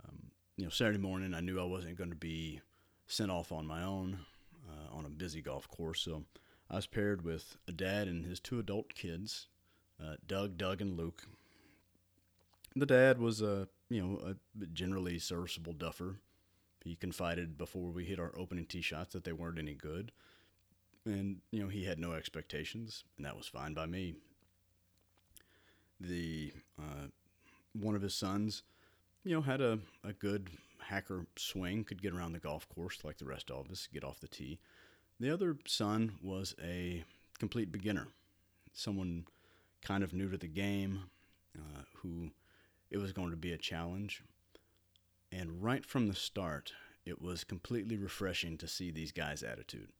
Um, 0.05 0.31
you 0.57 0.65
know, 0.65 0.71
Saturday 0.71 0.99
morning, 0.99 1.35
I 1.35 1.41
knew 1.41 1.61
I 1.61 1.65
wasn't 1.65 1.99
going 1.99 2.11
to 2.11 2.17
be 2.17 2.61
sent 3.07 3.31
off 3.31 3.53
on 3.53 3.67
my 3.67 3.83
own 3.83 4.21
uh, 4.69 4.97
on 4.97 5.05
a 5.05 5.09
busy 5.09 5.43
golf 5.43 5.69
course, 5.69 6.01
so 6.01 6.25
I 6.71 6.77
was 6.77 6.87
paired 6.87 7.23
with 7.23 7.57
a 7.69 7.73
dad 7.73 8.09
and 8.09 8.27
his 8.27 8.41
two 8.41 8.59
adult 8.59 8.95
kids, 8.95 9.47
uh, 10.03 10.17
Doug, 10.27 10.59
Doug, 10.59 10.81
and 10.81 10.97
Luke. 10.97 11.23
The 12.77 12.87
dad 12.87 13.19
was 13.19 13.41
a 13.41 13.69
you 13.89 14.03
know 14.03 14.35
a 14.61 14.67
generally 14.67 15.19
serviceable 15.19 15.73
duffer. 15.73 16.21
He 16.85 16.95
confided 16.95 17.59
before 17.59 17.91
we 17.91 18.05
hit 18.05 18.21
our 18.21 18.33
opening 18.39 18.67
tee 18.67 18.83
shots 18.83 19.13
that 19.15 19.25
they 19.25 19.33
weren't 19.33 19.59
any 19.59 19.75
good, 19.75 20.13
and 21.05 21.39
you 21.51 21.63
know 21.63 21.69
he 21.69 21.85
had 21.85 21.99
no 21.99 22.13
expectations, 22.13 23.03
and 23.17 23.27
that 23.27 23.37
was 23.37 23.47
fine 23.47 23.75
by 23.75 23.87
me 23.87 24.15
the 26.01 26.53
uh, 26.79 27.09
one 27.73 27.95
of 27.95 28.03
his 28.03 28.15
sons, 28.15 28.63
you 29.25 29.35
know, 29.35 29.43
had 29.43 29.61
a, 29.61 29.79
a 30.05 30.13
good 30.13 30.51
hacker 30.79 31.27
swing, 31.37 31.85
could 31.85 32.03
get 32.03 32.15
around 32.15 32.33
the 32.33 32.39
golf 32.39 32.69
course 32.69 33.01
like 33.05 33.19
the 33.19 33.25
rest 33.25 33.51
of 33.51 33.71
us, 33.71 33.89
get 33.93 34.05
off 34.05 34.21
the 34.21 34.29
tee. 34.29 34.59
The 35.19 35.33
other 35.33 35.57
son 35.67 36.13
was 36.23 36.55
a 36.63 37.05
complete 37.39 37.73
beginner, 37.73 38.09
someone 38.73 39.27
kind 39.83 40.05
of 40.05 40.13
new 40.13 40.31
to 40.31 40.39
the 40.39 40.47
game, 40.47 41.05
uh, 41.57 41.83
who 41.97 42.31
it 42.91 42.99
was 42.99 43.13
going 43.13 43.31
to 43.31 43.37
be 43.37 43.53
a 43.53 43.59
challenge. 43.59 44.23
And 45.33 45.63
right 45.63 45.85
from 45.85 46.07
the 46.07 46.15
start, 46.15 46.73
it 47.05 47.21
was 47.21 47.45
completely 47.45 47.97
refreshing 47.97 48.57
to 48.59 48.69
see 48.69 48.91
these 48.91 49.13
guys' 49.13 49.43
attitude. 49.43 49.91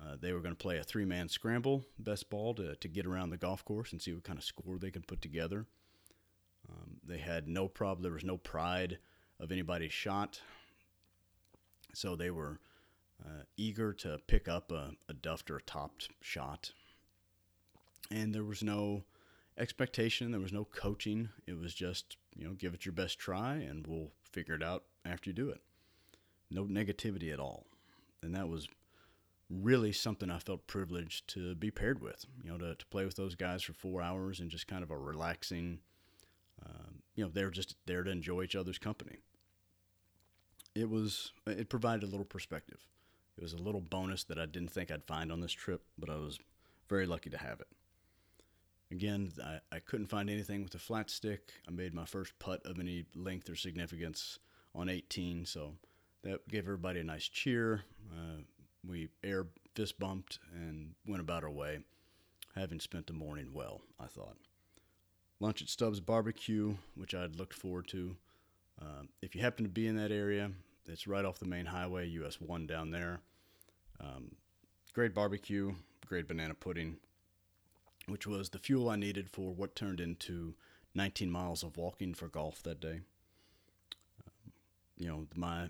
Uh, 0.00 0.16
they 0.20 0.32
were 0.32 0.40
going 0.40 0.54
to 0.54 0.62
play 0.62 0.78
a 0.78 0.84
three 0.84 1.04
man 1.04 1.28
scramble, 1.28 1.84
best 1.98 2.28
ball, 2.28 2.54
to, 2.54 2.74
to 2.76 2.88
get 2.88 3.06
around 3.06 3.30
the 3.30 3.36
golf 3.36 3.64
course 3.64 3.92
and 3.92 4.02
see 4.02 4.12
what 4.12 4.24
kind 4.24 4.38
of 4.38 4.44
score 4.44 4.78
they 4.78 4.90
could 4.90 5.06
put 5.06 5.22
together. 5.22 5.66
Um, 6.68 6.96
they 7.06 7.18
had 7.18 7.46
no 7.46 7.68
problem, 7.68 8.02
there 8.02 8.12
was 8.12 8.24
no 8.24 8.38
pride 8.38 8.98
of 9.38 9.52
anybody's 9.52 9.92
shot. 9.92 10.40
So 11.94 12.16
they 12.16 12.30
were 12.30 12.58
uh, 13.24 13.42
eager 13.56 13.92
to 13.92 14.18
pick 14.26 14.48
up 14.48 14.72
a, 14.72 14.92
a 15.08 15.14
duffed 15.14 15.50
or 15.50 15.58
a 15.58 15.62
topped 15.62 16.08
shot. 16.20 16.72
And 18.10 18.34
there 18.34 18.44
was 18.44 18.62
no 18.62 19.04
expectation, 19.58 20.30
there 20.30 20.40
was 20.40 20.52
no 20.52 20.64
coaching. 20.64 21.28
It 21.46 21.58
was 21.58 21.74
just, 21.74 22.16
you 22.36 22.46
know, 22.46 22.54
give 22.54 22.74
it 22.74 22.84
your 22.84 22.92
best 22.92 23.18
try 23.18 23.54
and 23.54 23.86
we'll 23.86 24.10
figure 24.30 24.54
it 24.54 24.62
out 24.62 24.84
after 25.04 25.30
you 25.30 25.34
do 25.34 25.50
it. 25.50 25.60
No 26.50 26.64
negativity 26.64 27.32
at 27.32 27.40
all. 27.40 27.66
And 28.22 28.34
that 28.34 28.48
was 28.48 28.68
really 29.50 29.92
something 29.92 30.30
I 30.30 30.38
felt 30.38 30.66
privileged 30.66 31.28
to 31.34 31.54
be 31.54 31.70
paired 31.70 32.00
with. 32.00 32.26
You 32.42 32.52
know, 32.52 32.58
to, 32.58 32.74
to 32.74 32.86
play 32.86 33.04
with 33.04 33.16
those 33.16 33.34
guys 33.34 33.62
for 33.62 33.72
four 33.72 34.02
hours 34.02 34.40
and 34.40 34.50
just 34.50 34.66
kind 34.66 34.82
of 34.82 34.90
a 34.90 34.98
relaxing, 34.98 35.80
um, 36.64 37.02
you 37.14 37.24
know, 37.24 37.30
they're 37.32 37.50
just 37.50 37.76
there 37.86 38.02
to 38.02 38.10
enjoy 38.10 38.42
each 38.42 38.56
other's 38.56 38.78
company. 38.78 39.18
It 40.74 40.90
was, 40.90 41.32
it 41.46 41.68
provided 41.68 42.02
a 42.02 42.10
little 42.10 42.24
perspective. 42.24 42.80
It 43.36 43.42
was 43.42 43.52
a 43.52 43.62
little 43.62 43.80
bonus 43.80 44.24
that 44.24 44.38
I 44.38 44.46
didn't 44.46 44.70
think 44.70 44.90
I'd 44.90 45.04
find 45.04 45.30
on 45.30 45.40
this 45.40 45.52
trip, 45.52 45.82
but 45.98 46.10
I 46.10 46.16
was 46.16 46.38
very 46.88 47.06
lucky 47.06 47.30
to 47.30 47.38
have 47.38 47.60
it. 47.60 47.68
Again, 48.90 49.32
I, 49.42 49.58
I 49.72 49.78
couldn't 49.80 50.06
find 50.06 50.30
anything 50.30 50.62
with 50.62 50.74
a 50.74 50.78
flat 50.78 51.10
stick. 51.10 51.52
I 51.66 51.70
made 51.70 51.94
my 51.94 52.04
first 52.04 52.38
putt 52.38 52.64
of 52.64 52.78
any 52.78 53.06
length 53.14 53.48
or 53.48 53.56
significance 53.56 54.38
on 54.74 54.88
18, 54.88 55.46
so 55.46 55.72
that 56.22 56.46
gave 56.48 56.64
everybody 56.64 57.00
a 57.00 57.04
nice 57.04 57.28
cheer. 57.28 57.82
Uh, 58.12 58.42
we 58.86 59.08
air 59.22 59.46
fist 59.74 59.98
bumped 59.98 60.38
and 60.54 60.94
went 61.06 61.20
about 61.20 61.44
our 61.44 61.50
way, 61.50 61.80
having 62.54 62.80
spent 62.80 63.06
the 63.06 63.12
morning 63.12 63.50
well, 63.52 63.80
I 63.98 64.06
thought. 64.06 64.36
Lunch 65.40 65.62
at 65.62 65.68
Stubbs 65.68 66.00
Barbecue, 66.00 66.76
which 66.94 67.14
I'd 67.14 67.36
looked 67.36 67.54
forward 67.54 67.88
to. 67.88 68.16
Uh, 68.80 69.02
if 69.22 69.34
you 69.34 69.40
happen 69.40 69.64
to 69.64 69.70
be 69.70 69.86
in 69.86 69.96
that 69.96 70.12
area, 70.12 70.50
it's 70.86 71.06
right 71.06 71.24
off 71.24 71.38
the 71.38 71.46
main 71.46 71.66
highway, 71.66 72.06
US 72.08 72.40
1 72.40 72.66
down 72.66 72.90
there. 72.90 73.20
Um, 74.00 74.36
great 74.92 75.14
barbecue, 75.14 75.74
great 76.06 76.28
banana 76.28 76.54
pudding, 76.54 76.98
which 78.06 78.26
was 78.26 78.50
the 78.50 78.58
fuel 78.58 78.88
I 78.88 78.96
needed 78.96 79.30
for 79.30 79.52
what 79.52 79.74
turned 79.74 80.00
into 80.00 80.54
19 80.94 81.30
miles 81.30 81.62
of 81.62 81.76
walking 81.76 82.14
for 82.14 82.28
golf 82.28 82.62
that 82.62 82.80
day. 82.80 83.00
Um, 84.26 84.52
you 84.96 85.08
know, 85.08 85.26
my 85.34 85.68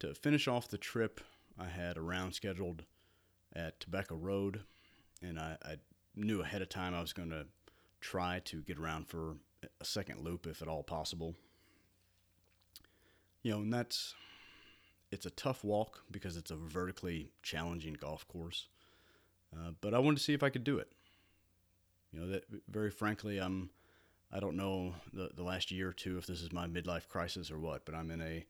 to 0.00 0.14
finish 0.14 0.48
off 0.48 0.68
the 0.68 0.78
trip, 0.78 1.20
I 1.58 1.66
had 1.66 1.96
a 1.96 2.02
round 2.02 2.34
scheduled 2.34 2.82
at 3.54 3.78
Tobacco 3.78 4.16
Road, 4.16 4.62
and 5.22 5.38
I, 5.38 5.56
I 5.64 5.76
knew 6.16 6.40
ahead 6.40 6.62
of 6.62 6.68
time 6.68 6.94
I 6.94 7.00
was 7.00 7.12
going 7.12 7.30
to 7.30 7.46
try 8.00 8.40
to 8.46 8.62
get 8.62 8.78
around 8.78 9.06
for 9.06 9.36
a 9.80 9.84
second 9.84 10.20
loop 10.20 10.46
if 10.46 10.60
at 10.60 10.68
all 10.68 10.82
possible. 10.82 11.34
You 13.42 13.52
know, 13.52 13.58
and 13.58 13.72
that's 13.72 14.14
it's 15.10 15.26
a 15.26 15.30
tough 15.30 15.62
walk 15.62 16.02
because 16.10 16.36
it's 16.36 16.50
a 16.50 16.56
vertically 16.56 17.30
challenging 17.42 17.94
golf 17.94 18.26
course. 18.26 18.68
Uh, 19.54 19.72
but 19.80 19.94
I 19.94 19.98
wanted 19.98 20.16
to 20.16 20.22
see 20.22 20.32
if 20.32 20.42
I 20.42 20.48
could 20.48 20.64
do 20.64 20.78
it. 20.78 20.90
You 22.12 22.20
know, 22.20 22.26
that 22.28 22.44
very 22.68 22.90
frankly, 22.90 23.38
I'm 23.38 23.70
I 24.30 24.40
don't 24.40 24.56
know 24.56 24.94
the 25.12 25.30
the 25.34 25.42
last 25.42 25.70
year 25.70 25.88
or 25.88 25.92
two 25.92 26.18
if 26.18 26.26
this 26.26 26.42
is 26.42 26.52
my 26.52 26.66
midlife 26.66 27.08
crisis 27.08 27.50
or 27.50 27.58
what, 27.58 27.84
but 27.84 27.94
I'm 27.94 28.10
in 28.10 28.20
a 28.20 28.46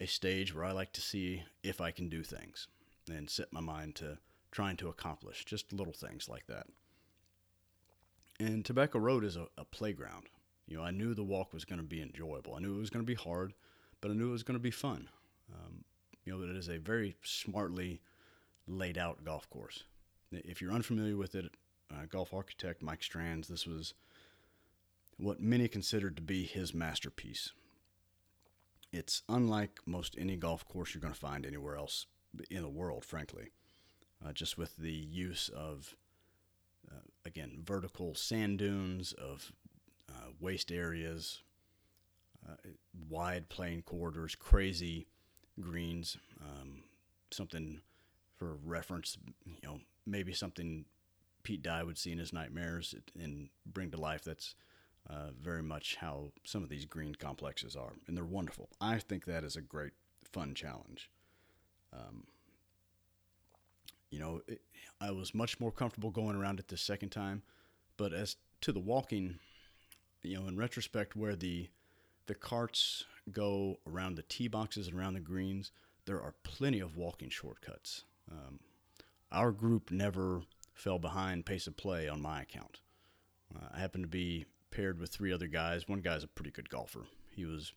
a 0.00 0.06
stage 0.06 0.54
where 0.54 0.64
I 0.64 0.72
like 0.72 0.92
to 0.94 1.00
see 1.00 1.44
if 1.62 1.80
I 1.80 1.90
can 1.90 2.08
do 2.08 2.22
things 2.22 2.68
and 3.08 3.30
set 3.30 3.52
my 3.52 3.60
mind 3.60 3.94
to 3.96 4.18
trying 4.50 4.76
to 4.76 4.88
accomplish 4.88 5.44
just 5.44 5.72
little 5.72 5.92
things 5.92 6.28
like 6.28 6.46
that. 6.46 6.66
And 8.40 8.64
Tobacco 8.64 8.98
Road 8.98 9.24
is 9.24 9.36
a, 9.36 9.46
a 9.56 9.64
playground. 9.64 10.26
You 10.66 10.76
know, 10.76 10.82
I 10.82 10.90
knew 10.90 11.14
the 11.14 11.22
walk 11.22 11.52
was 11.52 11.64
going 11.64 11.80
to 11.80 11.86
be 11.86 12.02
enjoyable. 12.02 12.54
I 12.54 12.60
knew 12.60 12.74
it 12.74 12.80
was 12.80 12.90
going 12.90 13.04
to 13.04 13.06
be 13.06 13.14
hard, 13.14 13.54
but 14.00 14.10
I 14.10 14.14
knew 14.14 14.28
it 14.28 14.32
was 14.32 14.42
going 14.42 14.58
to 14.58 14.62
be 14.62 14.70
fun. 14.70 15.08
Um, 15.52 15.84
you 16.24 16.32
know, 16.32 16.42
it 16.42 16.56
is 16.56 16.68
a 16.68 16.78
very 16.78 17.16
smartly 17.22 18.00
laid 18.66 18.98
out 18.98 19.24
golf 19.24 19.48
course. 19.50 19.84
If 20.30 20.60
you're 20.60 20.72
unfamiliar 20.72 21.16
with 21.16 21.34
it, 21.34 21.52
uh, 21.92 22.06
golf 22.08 22.32
architect 22.32 22.82
Mike 22.82 23.00
Strantz, 23.00 23.46
this 23.46 23.66
was 23.66 23.94
what 25.16 25.40
many 25.40 25.68
considered 25.68 26.16
to 26.16 26.22
be 26.22 26.44
his 26.44 26.74
masterpiece. 26.74 27.52
It's 28.92 29.22
unlike 29.28 29.80
most 29.86 30.16
any 30.18 30.36
golf 30.36 30.66
course 30.68 30.94
you're 30.94 31.00
going 31.00 31.14
to 31.14 31.18
find 31.18 31.46
anywhere 31.46 31.76
else 31.76 32.06
in 32.50 32.62
the 32.62 32.68
world, 32.68 33.04
frankly. 33.04 33.52
Uh, 34.24 34.32
just 34.32 34.56
with 34.56 34.76
the 34.76 34.92
use 34.92 35.48
of, 35.48 35.96
uh, 36.90 37.00
again, 37.24 37.62
vertical 37.64 38.14
sand 38.14 38.58
dunes, 38.58 39.12
of 39.14 39.52
uh, 40.08 40.30
waste 40.38 40.70
areas, 40.70 41.42
uh, 42.48 42.54
wide 43.08 43.48
playing 43.48 43.82
corridors, 43.82 44.34
crazy 44.34 45.06
greens, 45.60 46.16
um, 46.40 46.82
something 47.30 47.80
for 48.36 48.56
reference, 48.64 49.18
you 49.46 49.68
know, 49.68 49.80
maybe 50.06 50.32
something 50.32 50.84
Pete 51.42 51.62
Dye 51.62 51.82
would 51.82 51.98
see 51.98 52.12
in 52.12 52.18
his 52.18 52.32
nightmares 52.32 52.94
and 53.18 53.48
bring 53.66 53.90
to 53.90 54.00
life. 54.00 54.24
That's 54.24 54.54
uh, 55.08 55.30
very 55.40 55.62
much 55.62 55.96
how 55.96 56.32
some 56.44 56.62
of 56.62 56.68
these 56.68 56.84
green 56.84 57.14
complexes 57.14 57.76
are, 57.76 57.94
and 58.06 58.16
they're 58.16 58.24
wonderful. 58.24 58.68
I 58.80 58.98
think 58.98 59.24
that 59.24 59.44
is 59.44 59.56
a 59.56 59.60
great, 59.60 59.92
fun 60.24 60.54
challenge. 60.54 61.10
Um, 61.92 62.24
you 64.10 64.18
know, 64.18 64.42
it, 64.46 64.60
I 65.00 65.10
was 65.10 65.34
much 65.34 65.58
more 65.58 65.72
comfortable 65.72 66.10
going 66.10 66.36
around 66.36 66.60
it 66.60 66.68
the 66.68 66.76
second 66.76 67.10
time, 67.10 67.42
but 67.96 68.12
as 68.12 68.36
to 68.60 68.72
the 68.72 68.80
walking, 68.80 69.38
you 70.22 70.38
know, 70.38 70.46
in 70.46 70.56
retrospect, 70.56 71.16
where 71.16 71.34
the 71.34 71.68
the 72.26 72.34
carts 72.34 73.04
go 73.32 73.80
around 73.86 74.14
the 74.14 74.22
tee 74.22 74.46
boxes 74.46 74.86
and 74.86 74.96
around 74.96 75.14
the 75.14 75.20
greens, 75.20 75.72
there 76.06 76.20
are 76.20 76.34
plenty 76.44 76.78
of 76.78 76.96
walking 76.96 77.28
shortcuts. 77.28 78.04
Um, 78.30 78.60
our 79.32 79.50
group 79.50 79.90
never 79.90 80.42
fell 80.74 80.98
behind 80.98 81.46
pace 81.46 81.66
of 81.66 81.76
play 81.76 82.08
on 82.08 82.20
my 82.20 82.42
account. 82.42 82.80
Uh, 83.54 83.68
I 83.74 83.80
happened 83.80 84.04
to 84.04 84.08
be 84.08 84.46
paired 84.70 84.98
with 84.98 85.10
three 85.10 85.32
other 85.32 85.46
guys. 85.46 85.88
One 85.88 86.00
guy's 86.00 86.24
a 86.24 86.28
pretty 86.28 86.50
good 86.50 86.70
golfer. 86.70 87.06
He 87.30 87.44
was 87.44 87.72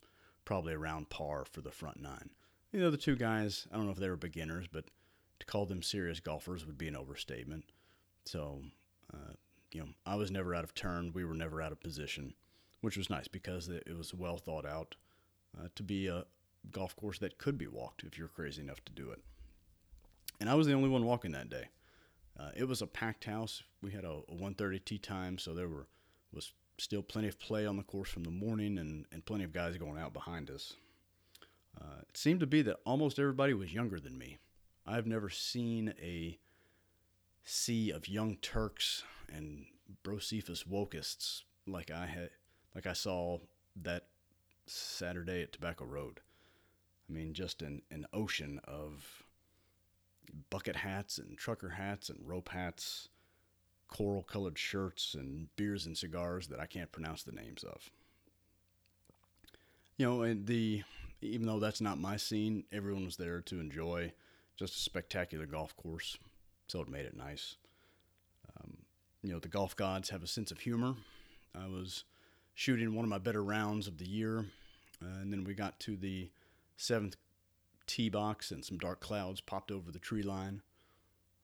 probably 0.46 0.74
around 0.74 1.10
par 1.10 1.46
for 1.46 1.62
the 1.62 1.72
front 1.72 2.02
nine. 2.02 2.30
You 2.72 2.80
know, 2.80 2.86
The 2.86 2.88
other 2.90 2.98
two 2.98 3.16
guys, 3.16 3.68
I 3.72 3.76
don't 3.76 3.86
know 3.86 3.92
if 3.92 3.98
they 3.98 4.10
were 4.10 4.16
beginners, 4.16 4.68
but 4.72 4.86
to 5.40 5.46
call 5.46 5.66
them 5.66 5.82
serious 5.82 6.20
golfers 6.20 6.66
would 6.66 6.78
be 6.78 6.88
an 6.88 6.96
overstatement. 6.96 7.66
So, 8.26 8.62
uh, 9.14 9.34
you 9.72 9.82
know, 9.82 9.90
I 10.06 10.16
was 10.16 10.32
never 10.32 10.56
out 10.56 10.64
of 10.64 10.74
turn. 10.74 11.12
We 11.14 11.26
were 11.26 11.34
never 11.34 11.62
out 11.62 11.72
of 11.72 11.82
position, 11.82 12.34
which 12.82 12.98
was 12.98 13.10
nice 13.10 13.28
because 13.28 13.68
it 13.68 13.96
was 13.98 14.14
well 14.14 14.38
thought 14.38 14.66
out 14.66 14.96
uh, 15.58 15.68
to 15.76 15.84
be 15.84 16.08
a 16.08 16.26
golf 16.72 16.96
course 16.96 17.20
that 17.20 17.38
could 17.38 17.58
be 17.58 17.68
walked 17.68 18.04
if 18.04 18.18
you're 18.18 18.28
crazy 18.28 18.62
enough 18.62 18.84
to 18.86 18.92
do 18.92 19.12
it. 19.12 19.20
And 20.40 20.50
I 20.50 20.56
was 20.56 20.68
the 20.68 20.74
only 20.74 20.90
one 20.90 21.06
walking 21.06 21.32
that 21.32 21.50
day. 21.50 21.70
Uh, 22.38 22.50
it 22.56 22.68
was 22.68 22.82
a 22.82 22.88
packed 22.88 23.26
house. 23.26 23.64
We 23.82 23.92
had 23.92 24.04
a, 24.04 24.22
a 24.30 24.36
1:30 24.36 24.84
tee 24.84 24.98
time, 24.98 25.38
so 25.38 25.54
there 25.54 25.70
were 25.70 25.88
was 26.34 26.52
still 26.78 27.02
plenty 27.02 27.30
of 27.30 27.40
play 27.40 27.66
on 27.66 27.78
the 27.78 27.84
course 27.84 28.10
from 28.10 28.24
the 28.24 28.32
morning, 28.32 28.78
and, 28.78 29.06
and 29.12 29.26
plenty 29.26 29.46
of 29.46 29.54
guys 29.54 29.78
going 29.78 29.98
out 29.98 30.14
behind 30.14 30.50
us. 30.50 30.74
Uh, 31.80 32.02
it 32.02 32.18
seemed 32.18 32.40
to 32.42 32.48
be 32.48 32.62
that 32.62 32.80
almost 32.86 33.20
everybody 33.20 33.54
was 33.54 33.74
younger 33.74 34.00
than 34.00 34.18
me. 34.18 34.38
I've 34.86 35.08
never 35.08 35.30
seen 35.30 35.94
a 36.02 36.38
sea 37.44 37.92
of 37.92 38.08
young 38.08 38.38
Turks 38.38 39.04
and 39.34 39.66
Brocephus 40.04 40.64
wokists 40.68 41.44
like 41.66 41.92
I 41.92 42.06
had, 42.06 42.30
like 42.74 42.86
I 42.86 42.94
saw 42.94 43.40
that 43.82 44.08
Saturday 44.66 45.44
at 45.44 45.54
Tobacco 45.54 45.86
Road. 45.86 46.22
I 47.10 47.14
mean, 47.14 47.34
just 47.34 47.62
an, 47.62 47.82
an 47.92 48.06
ocean 48.14 48.60
of 48.66 49.25
bucket 50.50 50.76
hats 50.76 51.18
and 51.18 51.38
trucker 51.38 51.70
hats 51.70 52.10
and 52.10 52.20
rope 52.28 52.50
hats, 52.50 53.10
coral 53.88 54.24
colored 54.24 54.58
shirts 54.58 55.14
and 55.14 55.48
beers 55.56 55.86
and 55.86 55.98
cigars 55.98 56.48
that 56.48 56.60
I 56.60 56.66
can't 56.66 56.92
pronounce 56.92 57.24
the 57.24 57.32
names 57.32 57.64
of. 57.64 57.90
You 59.98 60.06
know, 60.06 60.22
and 60.24 60.46
the 60.46 60.84
even 61.22 61.48
though 61.48 61.60
that's 61.60 61.82
not 61.82 61.98
my 61.98 62.18
scene, 62.18 62.66
everyone 62.72 63.06
was 63.06 63.18
there 63.18 63.42
to 63.42 63.60
enjoy 63.60 64.12
just 64.58 64.76
a 64.76 64.80
spectacular 64.80 65.46
golf 65.46 65.76
course, 65.76 66.18
so 66.68 66.82
it 66.82 66.90
made 66.90 67.06
it 67.06 67.16
nice. 67.16 67.56
Um, 68.58 68.78
you 69.24 69.32
know, 69.32 69.40
the 69.40 69.48
golf 69.48 69.76
gods 69.76 70.10
have 70.10 70.24
a 70.24 70.28
sense 70.28 70.52
of 70.52 70.60
humor. 70.60 70.96
I 71.56 71.68
was 71.68 72.04
shooting 72.54 72.96
one 72.96 73.06
of 73.06 73.10
my 73.10 73.18
better 73.18 73.44
rounds 73.44 73.88
of 73.88 73.98
the 73.98 74.08
year, 74.08 74.46
uh, 75.02 75.22
and 75.22 75.32
then 75.32 75.44
we 75.44 75.54
got 75.54 75.80
to 75.82 75.96
the 75.96 76.30
seventh 76.78 77.16
tee 77.88 78.10
box, 78.10 78.52
and 78.52 78.64
some 78.64 78.78
dark 78.78 79.00
clouds 79.00 79.42
popped 79.42 79.72
over 79.72 79.92
the 79.92 80.00
tree 80.00 80.24
line, 80.24 80.62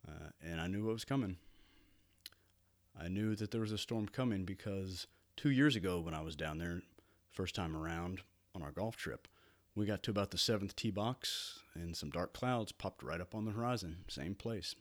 uh, 0.07 0.29
and 0.41 0.59
I 0.59 0.67
knew 0.67 0.85
what 0.85 0.93
was 0.93 1.05
coming. 1.05 1.37
I 2.99 3.07
knew 3.07 3.35
that 3.35 3.51
there 3.51 3.61
was 3.61 3.71
a 3.71 3.77
storm 3.77 4.07
coming 4.07 4.45
because 4.45 5.07
two 5.37 5.51
years 5.51 5.75
ago, 5.75 5.99
when 5.99 6.13
I 6.13 6.21
was 6.21 6.35
down 6.35 6.57
there, 6.57 6.81
first 7.31 7.55
time 7.55 7.75
around 7.75 8.21
on 8.53 8.61
our 8.61 8.71
golf 8.71 8.97
trip, 8.97 9.27
we 9.75 9.85
got 9.85 10.03
to 10.03 10.11
about 10.11 10.31
the 10.31 10.37
seventh 10.37 10.75
tee 10.75 10.91
box, 10.91 11.59
and 11.73 11.95
some 11.95 12.09
dark 12.09 12.33
clouds 12.33 12.71
popped 12.71 13.03
right 13.03 13.21
up 13.21 13.33
on 13.33 13.45
the 13.45 13.51
horizon, 13.51 14.03
same 14.07 14.35
place. 14.35 14.75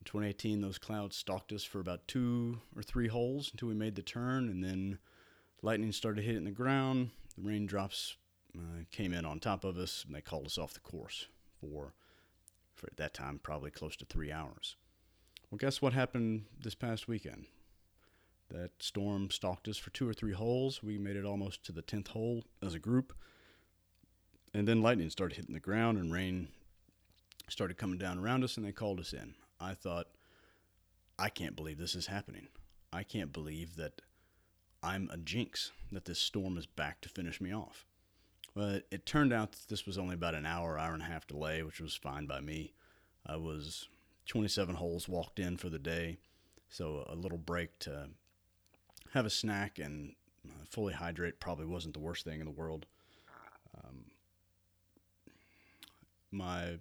In 0.00 0.04
2018, 0.04 0.60
those 0.60 0.78
clouds 0.78 1.16
stalked 1.16 1.52
us 1.52 1.64
for 1.64 1.80
about 1.80 2.06
two 2.06 2.60
or 2.76 2.82
three 2.82 3.08
holes 3.08 3.50
until 3.50 3.68
we 3.68 3.74
made 3.74 3.96
the 3.96 4.02
turn, 4.02 4.48
and 4.48 4.62
then 4.62 4.98
lightning 5.62 5.92
started 5.92 6.24
hitting 6.24 6.44
the 6.44 6.50
ground. 6.50 7.10
The 7.36 7.42
raindrops 7.42 8.16
uh, 8.56 8.84
came 8.90 9.12
in 9.12 9.24
on 9.24 9.40
top 9.40 9.64
of 9.64 9.76
us, 9.76 10.04
and 10.06 10.14
they 10.14 10.20
called 10.20 10.46
us 10.46 10.58
off 10.58 10.74
the 10.74 10.80
course 10.80 11.26
for, 11.60 11.94
for 12.74 12.86
at 12.86 12.96
that 12.96 13.14
time, 13.14 13.40
probably 13.42 13.70
close 13.70 13.96
to 13.96 14.04
three 14.04 14.30
hours. 14.30 14.76
Well, 15.50 15.58
guess 15.58 15.82
what 15.82 15.92
happened 15.92 16.44
this 16.62 16.74
past 16.74 17.08
weekend? 17.08 17.46
That 18.50 18.70
storm 18.78 19.30
stalked 19.30 19.68
us 19.68 19.78
for 19.78 19.90
two 19.90 20.08
or 20.08 20.12
three 20.12 20.32
holes. 20.32 20.82
We 20.82 20.98
made 20.98 21.16
it 21.16 21.24
almost 21.24 21.64
to 21.64 21.72
the 21.72 21.82
10th 21.82 22.08
hole 22.08 22.44
as 22.62 22.74
a 22.74 22.78
group 22.78 23.14
and 24.54 24.68
then 24.68 24.80
lightning 24.80 25.10
started 25.10 25.36
hitting 25.36 25.52
the 25.52 25.60
ground 25.60 25.98
and 25.98 26.12
rain 26.12 26.48
started 27.48 27.76
coming 27.76 27.98
down 27.98 28.18
around 28.18 28.44
us 28.44 28.56
and 28.56 28.64
they 28.64 28.72
called 28.72 29.00
us 29.00 29.12
in. 29.12 29.34
I 29.60 29.74
thought, 29.74 30.06
I 31.18 31.28
can't 31.28 31.56
believe 31.56 31.76
this 31.76 31.94
is 31.94 32.06
happening. 32.06 32.48
I 32.92 33.02
can't 33.02 33.32
believe 33.32 33.76
that 33.76 34.00
I'm 34.82 35.10
a 35.12 35.16
jinx, 35.16 35.72
that 35.90 36.04
this 36.04 36.20
storm 36.20 36.56
is 36.56 36.66
back 36.66 37.00
to 37.02 37.08
finish 37.08 37.40
me 37.40 37.52
off. 37.52 37.84
But 38.54 38.86
it 38.90 39.04
turned 39.04 39.32
out 39.32 39.52
that 39.52 39.68
this 39.68 39.84
was 39.84 39.98
only 39.98 40.14
about 40.14 40.34
an 40.34 40.46
hour, 40.46 40.78
hour 40.78 40.94
and 40.94 41.02
a 41.02 41.06
half 41.06 41.26
delay, 41.26 41.62
which 41.62 41.80
was 41.80 41.94
fine 41.94 42.26
by 42.26 42.40
me. 42.40 42.72
I 43.26 43.36
was 43.36 43.88
27 44.26 44.76
holes 44.76 45.08
walked 45.08 45.38
in 45.38 45.56
for 45.56 45.68
the 45.68 45.78
day, 45.78 46.18
so 46.68 47.04
a 47.08 47.16
little 47.16 47.38
break 47.38 47.78
to 47.80 48.10
have 49.12 49.26
a 49.26 49.30
snack 49.30 49.78
and 49.78 50.14
fully 50.68 50.92
hydrate 50.92 51.40
probably 51.40 51.66
wasn't 51.66 51.94
the 51.94 52.00
worst 52.00 52.24
thing 52.24 52.40
in 52.40 52.46
the 52.46 52.52
world. 52.52 52.86
Um, 53.76 54.04
my 56.30 56.78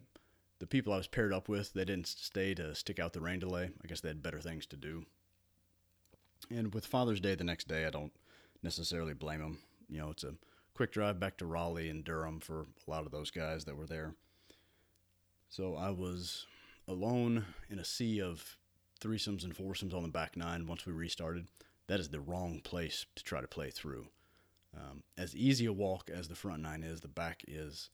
the 0.60 0.68
people 0.68 0.94
I 0.94 0.98
was 0.98 1.08
paired 1.08 1.34
up 1.34 1.50
with, 1.50 1.74
they 1.74 1.84
didn't 1.84 2.08
stay 2.08 2.54
to 2.54 2.74
stick 2.74 3.00
out 3.00 3.12
the 3.14 3.20
rain 3.20 3.40
delay. 3.40 3.72
I 3.84 3.88
guess 3.88 4.00
they 4.00 4.08
had 4.08 4.24
better 4.24 4.40
things 4.40 4.66
to 4.68 4.78
do. 4.78 5.06
And 6.50 6.74
with 6.74 6.86
Father's 6.86 7.20
Day 7.20 7.36
the 7.36 7.44
next 7.44 7.68
day, 7.68 7.86
I 7.86 7.90
don't 7.90 8.14
necessarily 8.62 9.14
blame 9.14 9.42
them. 9.42 9.60
You 9.90 10.00
know, 10.00 10.10
it's 10.12 10.24
a 10.24 10.36
quick 10.76 10.92
drive 10.92 11.20
back 11.20 11.38
to 11.38 11.46
Raleigh 11.46 11.90
and 11.90 12.04
Durham 12.04 12.40
for 12.40 12.62
a 12.62 12.92
lot 12.92 13.06
of 13.06 13.12
those 13.12 13.32
guys 13.32 13.66
that 13.66 13.78
were 13.78 13.86
there. 13.86 14.16
So 15.50 15.76
I 15.76 15.92
was 15.92 16.46
alone 16.88 17.46
in 17.70 17.80
a 17.80 17.86
sea 17.86 18.22
of 18.22 18.58
threesomes 19.00 19.44
and 19.44 19.56
foursomes 19.56 19.94
on 19.94 20.04
the 20.04 20.10
back 20.10 20.36
nine 20.36 20.66
once 20.66 20.86
we 20.86 20.94
restarted, 20.94 21.48
that 21.88 22.00
is 22.00 22.10
the 22.10 22.20
wrong 22.20 22.62
place 22.64 23.06
to 23.16 23.24
try 23.24 23.42
to 23.42 23.48
play 23.48 23.70
through. 23.70 24.08
Um, 24.76 25.04
as 25.18 25.36
easy 25.36 25.66
a 25.66 25.74
walk 25.74 26.10
as 26.10 26.28
the 26.28 26.36
front 26.36 26.64
nine 26.64 26.84
is, 26.84 27.02
the 27.02 27.08
back 27.08 27.44
is 27.48 27.90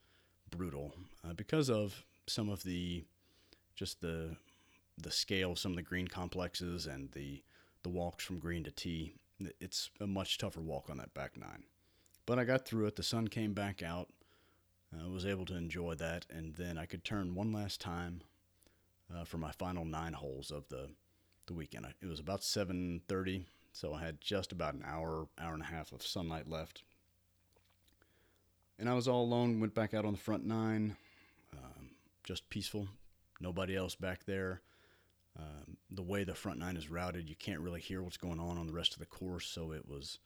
brutal 0.50 0.93
uh, 1.27 1.33
because 1.33 1.69
of 1.69 2.05
some 2.27 2.50
of 2.50 2.63
the 2.63 3.03
just 3.75 4.01
the 4.01 4.36
the 4.98 5.12
scale 5.12 5.53
of 5.53 5.59
some 5.59 5.71
of 5.71 5.75
the 5.77 5.81
green 5.81 6.07
complexes 6.07 6.86
and 6.86 7.12
the 7.12 7.41
the 7.83 7.89
walks 7.89 8.24
from 8.24 8.39
green 8.39 8.63
to 8.63 8.71
tee. 8.71 9.13
It's 9.59 9.89
a 10.00 10.07
much 10.07 10.38
tougher 10.38 10.62
walk 10.62 10.89
on 10.89 10.98
that 10.98 11.13
back 11.13 11.38
nine. 11.38 11.63
But 12.29 12.38
I 12.38 12.43
got 12.43 12.63
through 12.63 12.86
it. 12.86 12.95
The 12.95 13.01
sun 13.01 13.27
came 13.27 13.53
back 13.53 13.81
out. 13.81 14.07
I 14.93 15.07
was 15.07 15.25
able 15.25 15.45
to 15.45 15.57
enjoy 15.57 15.95
that, 15.95 16.27
and 16.29 16.53
then 16.53 16.77
I 16.77 16.86
could 16.86 17.03
turn 17.03 17.33
one 17.33 17.51
last 17.51 17.81
time 17.81 18.21
uh, 19.12 19.24
for 19.24 19.39
my 19.39 19.51
final 19.51 19.83
nine 19.83 20.13
holes 20.13 20.51
of 20.51 20.69
the 20.69 20.91
the 21.48 21.55
weekend. 21.55 21.88
It 22.03 22.05
was 22.05 22.19
about 22.19 22.41
7:30, 22.41 23.45
so 23.74 23.95
I 23.95 24.01
had 24.01 24.21
just 24.21 24.51
about 24.51 24.75
an 24.75 24.83
hour, 24.86 25.27
hour 25.39 25.55
and 25.55 25.63
a 25.63 25.65
half 25.65 25.91
of 25.91 26.05
sunlight 26.05 26.48
left. 26.48 26.83
And 28.77 28.88
I 28.88 28.93
was 28.93 29.07
all 29.07 29.24
alone. 29.24 29.59
Went 29.59 29.74
back 29.74 29.95
out 29.95 30.05
on 30.05 30.12
the 30.12 30.19
front 30.19 30.45
nine, 30.45 30.98
um, 31.51 31.89
just 32.24 32.48
peaceful. 32.51 32.89
Nobody 33.41 33.75
else 33.75 33.95
back 33.95 34.25
there. 34.25 34.62
Um, 35.36 35.77
the 35.89 36.03
way 36.03 36.25
the 36.25 36.36
front 36.36 36.59
nine 36.59 36.77
is 36.77 36.91
routed, 36.91 37.27
you 37.27 37.36
can't 37.36 37.62
really 37.62 37.81
hear 37.81 38.03
what's 38.03 38.17
going 38.17 38.39
on 38.39 38.59
on 38.59 38.67
the 38.67 38.74
rest 38.74 38.93
of 38.93 39.00
the 39.00 39.07
course. 39.07 39.48
So 39.48 39.71
it 39.71 39.89
was 39.89 40.19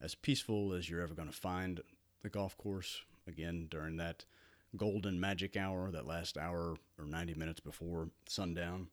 as 0.00 0.14
peaceful 0.14 0.72
as 0.72 0.88
you're 0.88 1.02
ever 1.02 1.14
going 1.14 1.28
to 1.28 1.34
find 1.34 1.80
the 2.22 2.28
golf 2.28 2.56
course. 2.56 3.02
Again, 3.26 3.68
during 3.70 3.96
that 3.98 4.24
golden 4.76 5.20
magic 5.20 5.56
hour, 5.56 5.90
that 5.90 6.06
last 6.06 6.38
hour 6.38 6.76
or 6.98 7.04
90 7.04 7.34
minutes 7.34 7.60
before 7.60 8.08
sundown. 8.28 8.88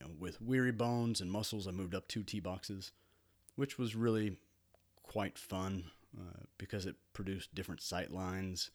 You 0.00 0.06
know, 0.06 0.12
with 0.18 0.40
weary 0.40 0.72
bones 0.72 1.20
and 1.20 1.30
muscles, 1.30 1.68
I 1.68 1.70
moved 1.70 1.94
up 1.94 2.08
two 2.08 2.22
tee 2.22 2.40
boxes, 2.40 2.92
which 3.56 3.78
was 3.78 3.94
really 3.94 4.36
quite 5.02 5.38
fun 5.38 5.84
uh, 6.18 6.44
because 6.58 6.86
it 6.86 6.96
produced 7.12 7.54
different 7.54 7.82
sight 7.82 8.12
lines, 8.12 8.70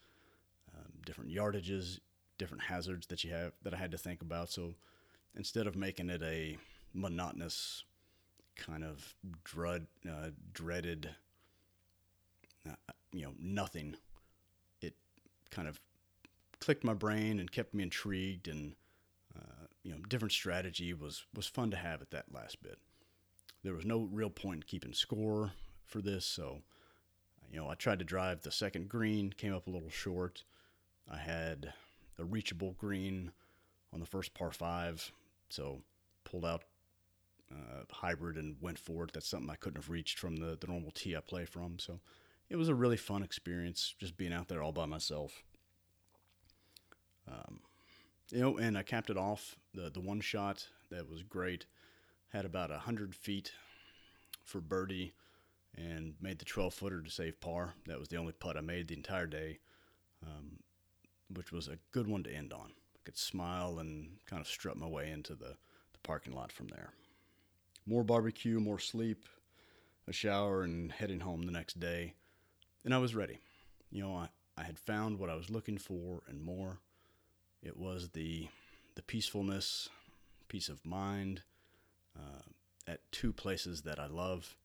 um, 0.76 0.92
different 1.06 1.32
yardages, 1.32 2.00
different 2.38 2.64
hazards 2.64 3.08
that 3.08 3.24
you 3.24 3.32
have 3.32 3.54
that 3.64 3.74
I 3.74 3.78
had 3.78 3.92
to 3.92 3.98
think 3.98 4.22
about. 4.22 4.50
So 4.50 4.76
instead 5.36 5.68
of 5.68 5.76
making 5.76 6.10
it 6.10 6.22
a 6.22 6.58
monotonous 6.94 7.84
kind 8.56 8.84
of 8.84 9.16
dread, 9.44 9.88
uh, 10.10 10.30
dreaded, 10.54 11.10
uh, 12.68 12.74
you 13.12 13.24
know, 13.24 13.34
nothing, 13.40 13.96
it 14.82 14.94
kind 15.52 15.68
of 15.68 15.80
clicked 16.60 16.84
my 16.84 16.94
brain 16.94 17.40
and 17.40 17.52
kept 17.52 17.74
me 17.74 17.84
intrigued 17.84 18.48
and 18.48 18.76
uh, 19.38 19.66
you 19.84 19.92
know 19.92 19.98
different 20.10 20.32
strategy 20.32 20.94
was 20.94 21.26
was 21.36 21.46
fun 21.46 21.70
to 21.72 21.78
have 21.78 22.02
at 22.02 22.12
that 22.12 22.26
last 22.34 22.62
bit. 22.64 22.80
There 23.64 23.74
was 23.74 23.86
no 23.86 24.08
real 24.12 24.30
point 24.30 24.58
in 24.58 24.64
keeping 24.64 24.94
score 24.94 25.52
for 25.86 26.02
this 26.02 26.26
so 26.26 26.62
you 27.52 27.60
know 27.60 27.70
i 27.70 27.76
tried 27.76 28.00
to 28.00 28.06
drive 28.06 28.42
the 28.42 28.52
second 28.52 28.90
green 28.90 29.32
came 29.32 29.54
up 29.54 29.68
a 29.68 29.72
little 29.72 29.90
short. 29.90 30.44
I 31.12 31.18
had 31.18 31.74
a 32.18 32.26
reachable 32.26 32.76
green 32.80 33.32
on 33.94 34.00
the 34.00 34.06
first 34.06 34.34
par 34.34 34.52
five 34.52 35.12
so 35.50 35.82
pulled 36.24 36.46
out 36.46 36.64
uh, 37.52 37.84
hybrid 37.92 38.38
and 38.38 38.56
went 38.62 38.80
for 38.80 39.04
it 39.04 39.12
that's 39.14 39.28
something 39.28 39.50
i 39.50 39.56
couldn't 39.56 39.82
have 39.82 39.90
reached 39.90 40.18
from 40.18 40.38
the, 40.38 40.58
the 40.60 40.68
normal 40.68 40.92
tee 40.92 41.16
i 41.16 41.20
play 41.20 41.46
from 41.46 41.78
so 41.80 42.00
it 42.50 42.56
was 42.56 42.70
a 42.70 42.76
really 42.76 42.98
fun 42.98 43.24
experience 43.24 43.94
just 44.00 44.18
being 44.18 44.34
out 44.34 44.48
there 44.48 44.62
all 44.64 44.72
by 44.72 44.86
myself 44.86 45.44
um, 47.28 47.60
you 48.32 48.42
know, 48.42 48.58
and 48.58 48.78
I 48.78 48.84
capped 48.84 49.10
it 49.10 49.18
off 49.18 49.56
the 49.74 49.90
the 49.90 50.00
one 50.00 50.22
shot 50.22 50.68
that 50.90 51.10
was 51.10 51.24
great. 51.24 51.66
Had 52.30 52.46
about 52.46 52.72
hundred 52.72 53.16
feet 53.16 53.52
for 54.44 54.62
birdie, 54.62 55.14
and 55.76 56.16
made 56.22 56.40
the 56.40 56.46
twelve 56.46 56.74
footer 56.74 57.02
to 57.02 57.10
save 57.10 57.40
par. 57.40 57.76
That 57.86 58.00
was 58.00 58.10
the 58.10 58.18
only 58.18 58.34
putt 58.34 58.58
I 58.58 58.62
made 58.62 58.88
the 58.88 58.96
entire 58.96 59.28
day, 59.28 59.60
um, 60.24 60.60
which 61.34 61.52
was 61.52 61.68
a 61.68 61.78
good 61.92 62.08
one 62.08 62.24
to 62.24 62.34
end 62.34 62.52
on. 62.52 62.72
I 62.96 63.00
could 63.06 63.18
smile 63.18 63.80
and 63.80 64.18
kind 64.26 64.42
of 64.42 64.48
strut 64.48 64.78
my 64.78 64.88
way 64.88 65.12
into 65.12 65.36
the 65.36 65.56
the 65.94 66.00
parking 66.04 66.34
lot 66.34 66.52
from 66.52 66.68
there. 66.68 66.94
More 67.88 68.04
barbecue, 68.04 68.60
more 68.60 68.80
sleep, 68.80 69.26
a 70.08 70.14
shower, 70.14 70.64
and 70.64 70.92
heading 70.92 71.20
home 71.20 71.44
the 71.44 71.52
next 71.52 71.80
day, 71.80 72.14
and 72.84 72.94
I 72.94 72.98
was 72.98 73.16
ready. 73.16 73.40
You 73.92 74.04
know, 74.04 74.16
I, 74.16 74.30
I 74.58 74.64
had 74.64 74.80
found 74.80 75.20
what 75.20 75.30
I 75.30 75.36
was 75.36 75.50
looking 75.50 75.78
for 75.78 76.24
and 76.28 76.42
more. 76.42 76.80
It 77.62 77.78
was 77.78 78.10
the 78.10 78.48
the 78.96 79.02
peacefulness, 79.02 79.90
peace 80.48 80.70
of 80.70 80.86
mind 80.86 81.42
uh, 82.18 82.42
at 82.88 83.02
two 83.12 83.34
places 83.34 83.82
that 83.82 84.00
I 84.00 84.08
love. 84.08 84.56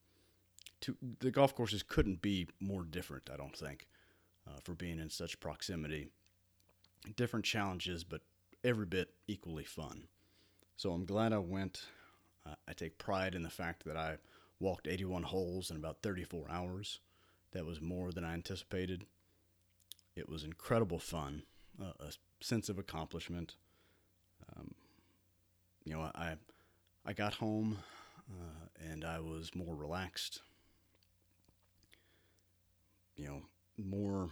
Two, 0.79 0.95
the 1.19 1.31
golf 1.31 1.53
courses 1.53 1.83
couldn't 1.83 2.21
be 2.21 2.47
more 2.59 2.83
different, 2.83 3.29
I 3.31 3.37
don't 3.37 3.55
think, 3.55 3.87
uh, 4.47 4.59
for 4.63 4.73
being 4.73 4.99
in 4.99 5.09
such 5.09 5.39
proximity. 5.39 6.07
Different 7.15 7.45
challenges, 7.45 8.03
but 8.03 8.21
every 8.63 8.85
bit 8.85 9.13
equally 9.27 9.63
fun. 9.63 10.07
So 10.77 10.91
I'm 10.91 11.05
glad 11.05 11.33
I 11.33 11.39
went. 11.39 11.83
Uh, 12.45 12.55
I 12.67 12.73
take 12.73 12.97
pride 12.97 13.35
in 13.35 13.43
the 13.43 13.49
fact 13.49 13.85
that 13.85 13.97
I 13.97 14.17
walked 14.59 14.87
81 14.87 15.23
holes 15.23 15.69
in 15.69 15.77
about 15.77 16.01
34 16.01 16.47
hours. 16.49 16.99
That 17.51 17.65
was 17.65 17.81
more 17.81 18.11
than 18.11 18.23
I 18.23 18.33
anticipated. 18.33 19.05
It 20.15 20.29
was 20.29 20.43
incredible 20.43 20.99
fun, 20.99 21.43
uh, 21.81 21.93
a 21.99 22.13
sense 22.43 22.69
of 22.69 22.77
accomplishment. 22.77 23.55
Um, 24.55 24.73
you 25.83 25.93
know, 25.93 26.01
I 26.15 26.35
I 27.05 27.13
got 27.13 27.35
home 27.35 27.79
uh, 28.29 28.67
and 28.91 29.03
I 29.03 29.19
was 29.19 29.55
more 29.55 29.75
relaxed. 29.75 30.41
You 33.15 33.27
know, 33.27 33.41
more 33.77 34.29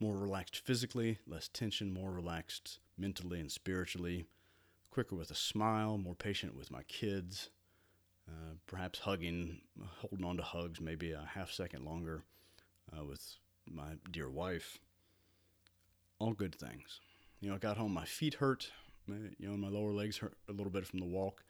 more 0.00 0.16
relaxed 0.16 0.58
physically, 0.58 1.18
less 1.26 1.48
tension, 1.48 1.92
more 1.92 2.10
relaxed 2.10 2.78
mentally 2.98 3.40
and 3.40 3.50
spiritually, 3.50 4.26
quicker 4.94 5.16
with 5.16 5.30
a 5.30 5.34
smile, 5.34 5.98
more 5.98 6.14
patient 6.14 6.56
with 6.56 6.70
my 6.70 6.82
kids, 6.84 7.50
uh, 8.28 8.54
perhaps 8.66 9.00
hugging, 9.00 9.60
holding 9.98 10.24
on 10.24 10.36
to 10.36 10.42
hugs 10.42 10.80
maybe 10.80 11.12
a 11.12 11.28
half 11.34 11.50
second 11.50 11.84
longer 11.84 12.22
uh, 12.96 13.04
with 13.04 13.36
my 13.66 13.96
dear 14.10 14.30
wife 14.30 14.78
all 16.18 16.32
good 16.32 16.54
things. 16.54 17.00
You 17.40 17.50
know, 17.50 17.56
I 17.56 17.58
got 17.58 17.76
home, 17.76 17.92
my 17.92 18.04
feet 18.04 18.34
hurt, 18.34 18.70
you 19.06 19.48
know, 19.48 19.56
my 19.56 19.68
lower 19.68 19.92
legs 19.92 20.18
hurt 20.18 20.36
a 20.48 20.52
little 20.52 20.70
bit 20.70 20.86
from 20.86 21.00
the 21.00 21.06
walk, 21.06 21.44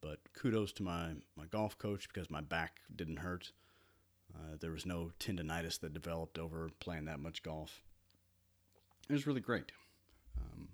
but 0.00 0.20
kudos 0.34 0.72
to 0.74 0.82
my, 0.82 1.14
my 1.36 1.46
golf 1.46 1.76
coach 1.78 2.06
because 2.08 2.30
my 2.30 2.40
back 2.40 2.80
didn't 2.94 3.18
hurt. 3.18 3.52
Uh, 4.34 4.56
there 4.60 4.70
was 4.70 4.86
no 4.86 5.10
tendonitis 5.18 5.80
that 5.80 5.92
developed 5.92 6.38
over 6.38 6.70
playing 6.80 7.06
that 7.06 7.20
much 7.20 7.42
golf. 7.42 7.82
It 9.08 9.12
was 9.12 9.26
really 9.26 9.40
great. 9.40 9.72
Um, 10.38 10.68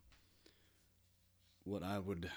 what 1.64 1.82
I 1.82 1.98
would 1.98 2.30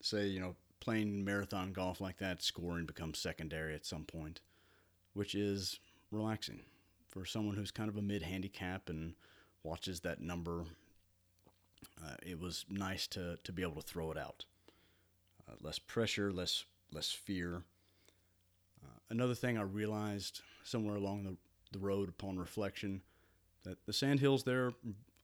say, 0.00 0.26
you 0.26 0.40
know, 0.40 0.56
playing 0.80 1.24
marathon 1.24 1.72
golf 1.72 2.00
like 2.00 2.18
that, 2.18 2.42
scoring 2.42 2.86
becomes 2.86 3.18
secondary 3.18 3.74
at 3.74 3.86
some 3.86 4.04
point, 4.04 4.40
which 5.14 5.34
is 5.34 5.80
relaxing 6.10 6.60
for 7.08 7.24
someone 7.24 7.56
who's 7.56 7.70
kind 7.70 7.88
of 7.88 7.96
a 7.96 8.02
mid 8.02 8.22
handicap 8.22 8.88
and 8.88 9.14
watches 9.62 10.00
that 10.00 10.20
number, 10.20 10.64
uh, 12.02 12.14
it 12.22 12.38
was 12.40 12.64
nice 12.68 13.06
to, 13.08 13.38
to 13.44 13.52
be 13.52 13.62
able 13.62 13.80
to 13.80 13.86
throw 13.86 14.10
it 14.10 14.18
out. 14.18 14.44
Uh, 15.48 15.54
less 15.60 15.78
pressure, 15.78 16.32
less 16.32 16.64
less 16.92 17.10
fear. 17.10 17.62
Uh, 18.82 18.98
another 19.10 19.34
thing 19.34 19.58
I 19.58 19.62
realized 19.62 20.40
somewhere 20.64 20.96
along 20.96 21.24
the, 21.24 21.36
the 21.72 21.78
road 21.78 22.08
upon 22.08 22.38
reflection 22.38 23.02
that 23.64 23.84
the 23.84 23.92
sandhills 23.92 24.44
there 24.44 24.72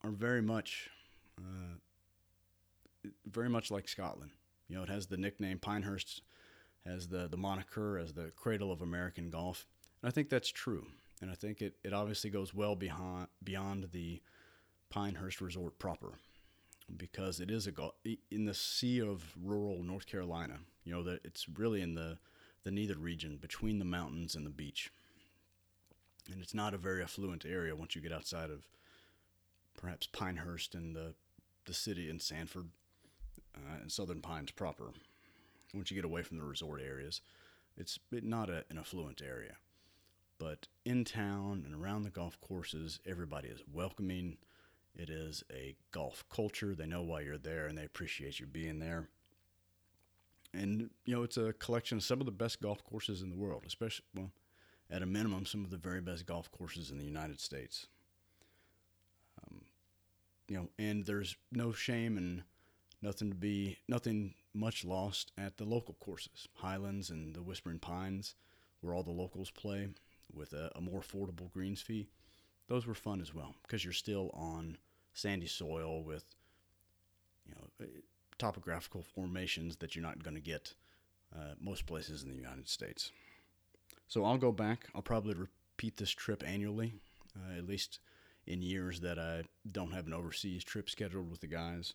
are 0.03 0.11
very 0.11 0.43
much 0.43 0.91
uh, 1.39 1.77
very 3.27 3.49
much 3.49 3.71
like 3.71 3.89
Scotland. 3.89 4.33
You 4.69 4.77
know, 4.77 4.83
it 4.83 4.89
has 4.89 5.07
the 5.07 5.17
nickname 5.17 5.59
Pinehurst 5.59 6.23
has 6.87 7.09
the, 7.09 7.29
the 7.29 7.37
moniker 7.37 7.99
as 7.99 8.13
the 8.13 8.31
cradle 8.37 8.71
of 8.71 8.83
American 8.83 9.31
golf. 9.31 9.67
And 10.03 10.09
I 10.09 10.13
think 10.13 10.29
that's 10.29 10.51
true. 10.51 10.87
And 11.21 11.31
I 11.31 11.35
think 11.35 11.63
it, 11.63 11.77
it 11.83 11.93
obviously 11.93 12.31
goes 12.31 12.53
well 12.53 12.77
beyond, 12.77 13.29
beyond 13.43 13.89
the 13.93 14.21
Pinehurst 14.91 15.41
Resort 15.41 15.79
proper 15.79 16.15
because 16.97 17.41
it 17.41 17.51
is 17.51 17.67
a 17.67 17.73
in 18.31 18.45
the 18.45 18.55
sea 18.55 19.01
of 19.01 19.35
rural 19.43 19.83
North 19.83 20.07
Carolina. 20.07 20.59
You 20.85 20.93
know 20.93 21.03
that 21.05 21.21
it's 21.25 21.49
really 21.49 21.81
in 21.81 21.95
the 21.95 22.19
the 22.63 22.71
neither 22.71 22.97
region 22.97 23.39
between 23.39 23.79
the 23.79 23.85
mountains 23.85 24.35
and 24.35 24.45
the 24.45 24.51
beach, 24.51 24.91
and 26.31 26.43
it's 26.43 26.55
not 26.55 26.75
a 26.75 26.79
very 26.79 27.03
affluent 27.03 27.45
area 27.45 27.77
once 27.77 27.95
you 27.95 28.03
get 28.03 28.13
outside 28.13 28.51
of 28.51 28.67
perhaps 29.77 30.07
Pinehurst 30.07 30.75
and 30.75 30.95
the 30.95 31.15
the 31.65 31.75
city 31.75 32.11
in 32.11 32.21
Sanford 32.21 32.69
uh, 33.57 33.81
and 33.81 33.91
Southern 33.93 34.21
Pines 34.21 34.51
proper. 34.51 34.93
Once 35.73 35.91
you 35.91 35.95
get 35.97 36.05
away 36.05 36.23
from 36.23 36.39
the 36.39 36.45
resort 36.45 36.81
areas, 36.81 37.21
it's 37.77 37.99
not 38.11 38.49
a, 38.49 38.65
an 38.71 38.79
affluent 38.79 39.21
area, 39.21 39.57
but 40.39 40.69
in 40.85 41.05
town 41.05 41.65
and 41.67 41.75
around 41.75 42.03
the 42.03 42.11
golf 42.11 42.41
courses, 42.41 43.01
everybody 43.07 43.49
is 43.49 43.63
welcoming 43.73 44.37
It 44.97 45.11
is 45.11 45.43
a 45.53 45.75
golf 45.91 46.25
culture. 46.31 46.75
They 46.75 46.87
know 46.87 47.03
why 47.03 47.23
you're 47.23 47.39
there 47.39 47.67
and 47.67 47.77
they 47.77 47.85
appreciate 47.85 48.39
you 48.39 48.47
being 48.47 48.79
there. 48.79 49.09
And, 50.53 50.91
you 51.05 51.17
know, 51.17 51.25
it's 51.25 51.37
a 51.37 51.53
collection 51.55 51.99
of 51.99 52.05
some 52.05 52.21
of 52.21 52.27
the 52.27 52.33
best 52.33 52.61
golf 52.61 52.85
courses 52.85 53.23
in 53.23 53.31
the 53.31 53.37
world, 53.37 53.65
especially, 53.67 54.05
well, 54.15 54.31
at 54.89 55.03
a 55.03 55.07
minimum, 55.07 55.47
some 55.47 55.65
of 55.65 55.71
the 55.71 55.77
very 55.77 56.01
best 56.01 56.27
golf 56.27 56.51
courses 56.53 56.91
in 56.93 56.99
the 56.99 57.05
United 57.05 57.41
States. 57.41 57.89
Um, 59.43 59.63
you 60.49 60.57
know, 60.57 60.69
and 60.79 61.05
there's 61.05 61.37
no 61.51 61.73
shame 61.73 62.17
and 62.17 62.45
nothing 63.05 63.29
to 63.29 63.37
be, 63.37 63.77
nothing 63.87 64.35
much 64.55 64.85
lost 64.85 65.31
at 65.37 65.59
the 65.59 65.65
local 65.65 65.95
courses, 66.01 66.49
Hylands 66.55 67.11
and 67.11 67.35
the 67.35 67.43
Whispering 67.43 67.79
Pines, 67.79 68.35
where 68.81 68.95
all 68.95 69.03
the 69.03 69.11
locals 69.11 69.51
play 69.51 69.89
with 70.33 70.55
a, 70.55 70.71
a 70.75 70.81
more 70.81 71.03
affordable 71.03 71.53
greens 71.53 71.83
fee. 71.83 72.09
Those 72.67 72.87
were 72.87 72.95
fun 72.95 73.21
as 73.21 73.35
well 73.35 73.55
because 73.63 73.85
you're 73.85 73.93
still 73.93 74.31
on 74.33 74.79
sandy 75.13 75.47
soil 75.47 76.03
with, 76.03 76.25
you 77.47 77.55
know, 77.55 77.69
eh, 77.83 78.01
topographical 78.39 79.03
formations 79.03 79.77
that 79.77 79.95
you're 79.95 80.03
not 80.03 80.23
going 80.23 80.35
to 80.35 80.41
get 80.41 80.75
uh, 81.37 81.55
most 81.61 81.87
places 81.87 82.23
in 82.23 82.31
the 82.31 82.37
United 82.37 82.69
States. 82.69 83.13
So 84.09 84.25
I'll 84.25 84.39
go 84.39 84.51
back. 84.51 84.89
I'll 84.95 85.03
probably 85.03 85.35
repeat 85.35 85.99
this 85.99 86.11
trip 86.11 86.43
annually, 86.47 86.95
uh, 87.37 87.59
at 87.59 87.67
least 87.67 88.01
in 88.47 88.63
years 88.63 89.01
that 89.01 89.19
I 89.19 89.45
don't 89.71 89.93
have 89.93 90.07
an 90.07 90.15
overseas 90.15 90.65
trip 90.65 90.89
scheduled 90.89 91.31
with 91.31 91.41
the 91.41 91.47
guys. 91.47 91.95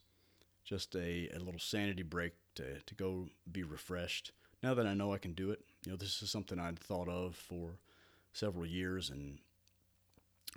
Just 0.69 0.95
a, 0.95 1.27
a 1.35 1.39
little 1.39 1.59
sanity 1.59 2.03
break 2.03 2.33
to, 2.53 2.79
to 2.85 2.93
go 2.93 3.25
be 3.51 3.63
refreshed. 3.63 4.33
Now 4.61 4.75
that 4.75 4.85
I 4.85 4.93
know 4.93 5.11
I 5.11 5.17
can 5.17 5.33
do 5.33 5.49
it, 5.49 5.61
you 5.83 5.91
know, 5.91 5.97
this 5.97 6.21
is 6.21 6.29
something 6.29 6.59
I'd 6.59 6.77
thought 6.77 7.09
of 7.09 7.35
for 7.35 7.79
several 8.33 8.67
years, 8.67 9.09
and 9.09 9.39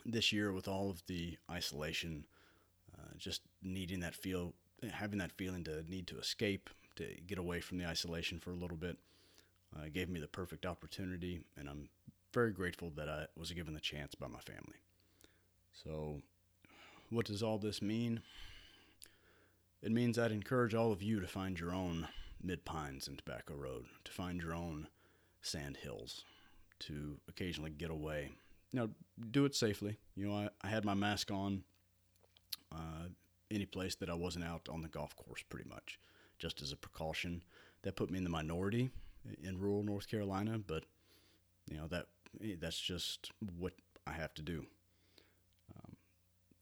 this 0.05 0.31
year 0.31 0.53
with 0.53 0.68
all 0.68 0.90
of 0.90 1.03
the 1.07 1.38
isolation, 1.51 2.27
uh, 2.94 3.14
just 3.16 3.40
needing 3.62 4.01
that 4.01 4.14
feel, 4.14 4.53
having 4.92 5.18
that 5.18 5.33
feeling 5.33 5.64
to 5.64 5.83
need 5.90 6.07
to 6.09 6.18
escape, 6.18 6.68
to 6.96 7.07
get 7.27 7.38
away 7.38 7.61
from 7.61 7.79
the 7.79 7.87
isolation 7.87 8.38
for 8.38 8.51
a 8.51 8.57
little 8.57 8.77
bit, 8.77 8.98
uh, 9.75 9.87
gave 9.90 10.11
me 10.11 10.20
the 10.20 10.29
perfect 10.29 10.66
opportunity, 10.66 11.40
and 11.57 11.70
I'm 11.70 11.88
very 12.35 12.53
grateful 12.53 12.90
that 12.96 13.09
I 13.09 13.29
was 13.35 13.51
given 13.53 13.72
the 13.72 13.81
chance 13.81 14.14
by 14.14 14.29
my 14.29 14.40
family. 14.40 14.77
So, 15.72 16.20
what 17.09 17.25
does 17.25 17.42
all 17.42 17.57
this 17.57 17.81
mean? 17.81 18.20
It 19.83 19.90
means 19.90 20.18
I'd 20.18 20.33
encourage 20.33 20.75
all 20.75 20.92
of 20.92 21.03
you 21.03 21.21
to 21.21 21.27
find 21.27 21.59
your 21.59 21.75
own 21.75 22.07
Mid 22.42 22.64
Pines 22.64 23.09
and 23.09 23.18
Tobacco 23.18 23.55
Road, 23.55 23.87
to 24.05 24.12
find 24.12 24.40
your 24.40 24.55
own 24.55 24.87
sand 25.42 25.77
hills, 25.77 26.25
to 26.81 27.18
occasionally 27.29 27.71
get 27.71 27.90
away. 27.90 28.31
Now, 28.73 28.90
do 29.31 29.45
it 29.45 29.55
safely. 29.55 29.99
You 30.14 30.29
know, 30.29 30.35
I, 30.35 30.49
I 30.62 30.68
had 30.68 30.85
my 30.85 30.95
mask 30.95 31.31
on 31.31 31.64
uh, 32.71 33.09
any 33.51 33.66
place 33.66 33.97
that 33.97 34.09
I 34.09 34.14
wasn't 34.14 34.45
out 34.45 34.68
on 34.71 34.83
the 34.83 34.88
golf 34.88 35.16
course, 35.16 35.42
pretty 35.49 35.68
much, 35.68 35.99
just 36.38 36.62
as 36.62 36.73
a 36.73 36.77
precaution. 36.77 37.42
That 37.83 37.97
put 37.97 38.11
me 38.11 38.18
in 38.18 38.25
the 38.25 38.31
minority 38.31 38.90
in 39.42 39.59
rural 39.59 39.83
North 39.83 40.09
Carolina, 40.09 40.61
but 40.64 40.85
you 41.68 41.77
know 41.77 41.88
that 41.88 42.07
that's 42.61 42.79
just 42.79 43.33
what 43.59 43.73
I 44.07 44.12
have 44.12 44.35
to 44.35 44.42
do. 44.42 44.66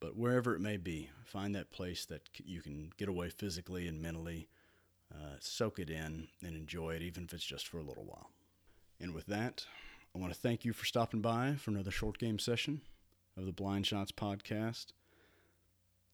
But 0.00 0.16
wherever 0.16 0.54
it 0.54 0.60
may 0.60 0.78
be, 0.78 1.10
find 1.24 1.54
that 1.54 1.70
place 1.70 2.06
that 2.06 2.22
you 2.42 2.62
can 2.62 2.90
get 2.96 3.08
away 3.08 3.28
physically 3.28 3.86
and 3.86 4.00
mentally, 4.00 4.48
uh, 5.12 5.36
soak 5.40 5.78
it 5.78 5.90
in, 5.90 6.28
and 6.42 6.56
enjoy 6.56 6.94
it, 6.94 7.02
even 7.02 7.24
if 7.24 7.34
it's 7.34 7.44
just 7.44 7.68
for 7.68 7.78
a 7.78 7.82
little 7.82 8.04
while. 8.04 8.30
And 8.98 9.14
with 9.14 9.26
that, 9.26 9.66
I 10.14 10.18
want 10.18 10.32
to 10.32 10.38
thank 10.38 10.64
you 10.64 10.72
for 10.72 10.86
stopping 10.86 11.20
by 11.20 11.54
for 11.54 11.70
another 11.70 11.90
short 11.90 12.18
game 12.18 12.38
session 12.38 12.80
of 13.36 13.44
the 13.46 13.52
Blind 13.52 13.86
Shots 13.86 14.10
podcast. 14.10 14.86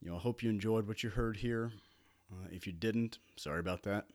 You 0.00 0.10
know, 0.10 0.16
I 0.16 0.20
hope 0.20 0.42
you 0.42 0.50
enjoyed 0.50 0.86
what 0.86 1.02
you 1.02 1.10
heard 1.10 1.38
here. 1.38 1.72
Uh, 2.30 2.48
if 2.50 2.66
you 2.66 2.72
didn't, 2.72 3.18
sorry 3.36 3.60
about 3.60 3.84
that. 3.84 4.06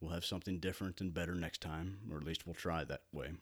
We'll 0.00 0.12
have 0.12 0.24
something 0.24 0.58
different 0.58 1.00
and 1.00 1.12
better 1.12 1.34
next 1.34 1.60
time, 1.60 1.98
or 2.10 2.16
at 2.16 2.24
least 2.24 2.46
we'll 2.46 2.54
try 2.54 2.84
that 2.84 3.02
way. 3.12 3.32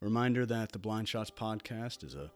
A 0.00 0.04
reminder 0.04 0.44
that 0.46 0.72
the 0.72 0.78
Blind 0.78 1.08
Shots 1.08 1.30
podcast 1.30 2.04
is 2.04 2.14
a 2.14 2.30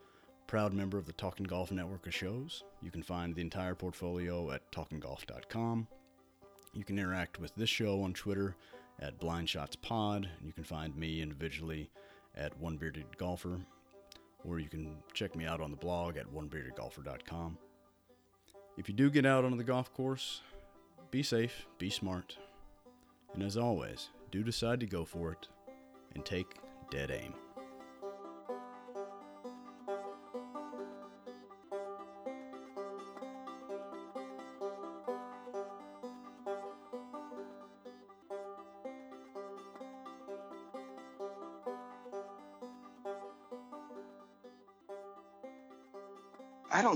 proud 0.53 0.75
member 0.75 0.99
of 0.99 1.07
the 1.07 1.15
Talking 1.15 1.47
Golf 1.47 1.73
network 1.73 2.07
of 2.07 2.15
shows. 2.15 2.62
You 2.83 2.91
can 2.91 3.03
find 3.03 3.35
the 3.35 3.41
entire 3.41 3.75
portfolio 3.75 4.51
at 4.51 4.71
talkinggolf.com. 4.71 5.88
You 6.75 6.85
can 6.85 6.99
interact 6.99 7.41
with 7.41 7.55
this 7.55 7.71
show 7.71 8.03
on 8.03 8.12
Twitter 8.12 8.55
at 9.01 9.19
Blind 9.19 9.49
Shots 9.49 9.77
Pod. 9.77 10.29
You 10.45 10.53
can 10.53 10.65
find 10.65 10.95
me 10.95 11.23
individually 11.23 11.91
at 12.37 12.55
One 12.61 12.77
Bearded 12.77 13.17
Golfer, 13.17 13.61
or 14.45 14.59
you 14.59 14.69
can 14.69 14.99
check 15.15 15.35
me 15.35 15.47
out 15.47 15.62
on 15.62 15.71
the 15.71 15.77
blog 15.79 16.19
at 16.19 16.31
onebeardedgolfer.com. 16.31 17.57
If 18.77 18.91
you 18.91 18.95
do 18.95 19.09
get 19.09 19.25
out 19.25 19.47
onto 19.47 19.57
the 19.57 19.65
golf 19.65 19.91
course, 19.95 20.43
be 21.11 21.23
safe, 21.23 21.65
be 21.79 21.88
smart, 21.88 22.37
and 23.33 23.43
as 23.43 23.57
always, 23.57 24.11
do 24.31 24.43
decide 24.43 24.81
to 24.81 24.87
go 24.87 25.07
for 25.07 25.33
it 25.33 25.49
and 26.15 26.27
take 26.27 26.59
dead 26.91 27.11
aim. 27.11 27.33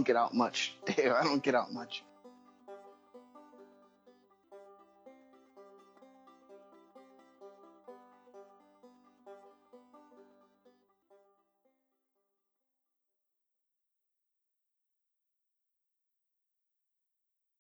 Get 0.06 0.16
out 0.16 0.34
much, 0.34 0.74
Dave. 0.86 1.12
I 1.12 1.22
don't 1.22 1.42
get 1.42 1.54
out 1.54 1.72
much. 1.72 2.02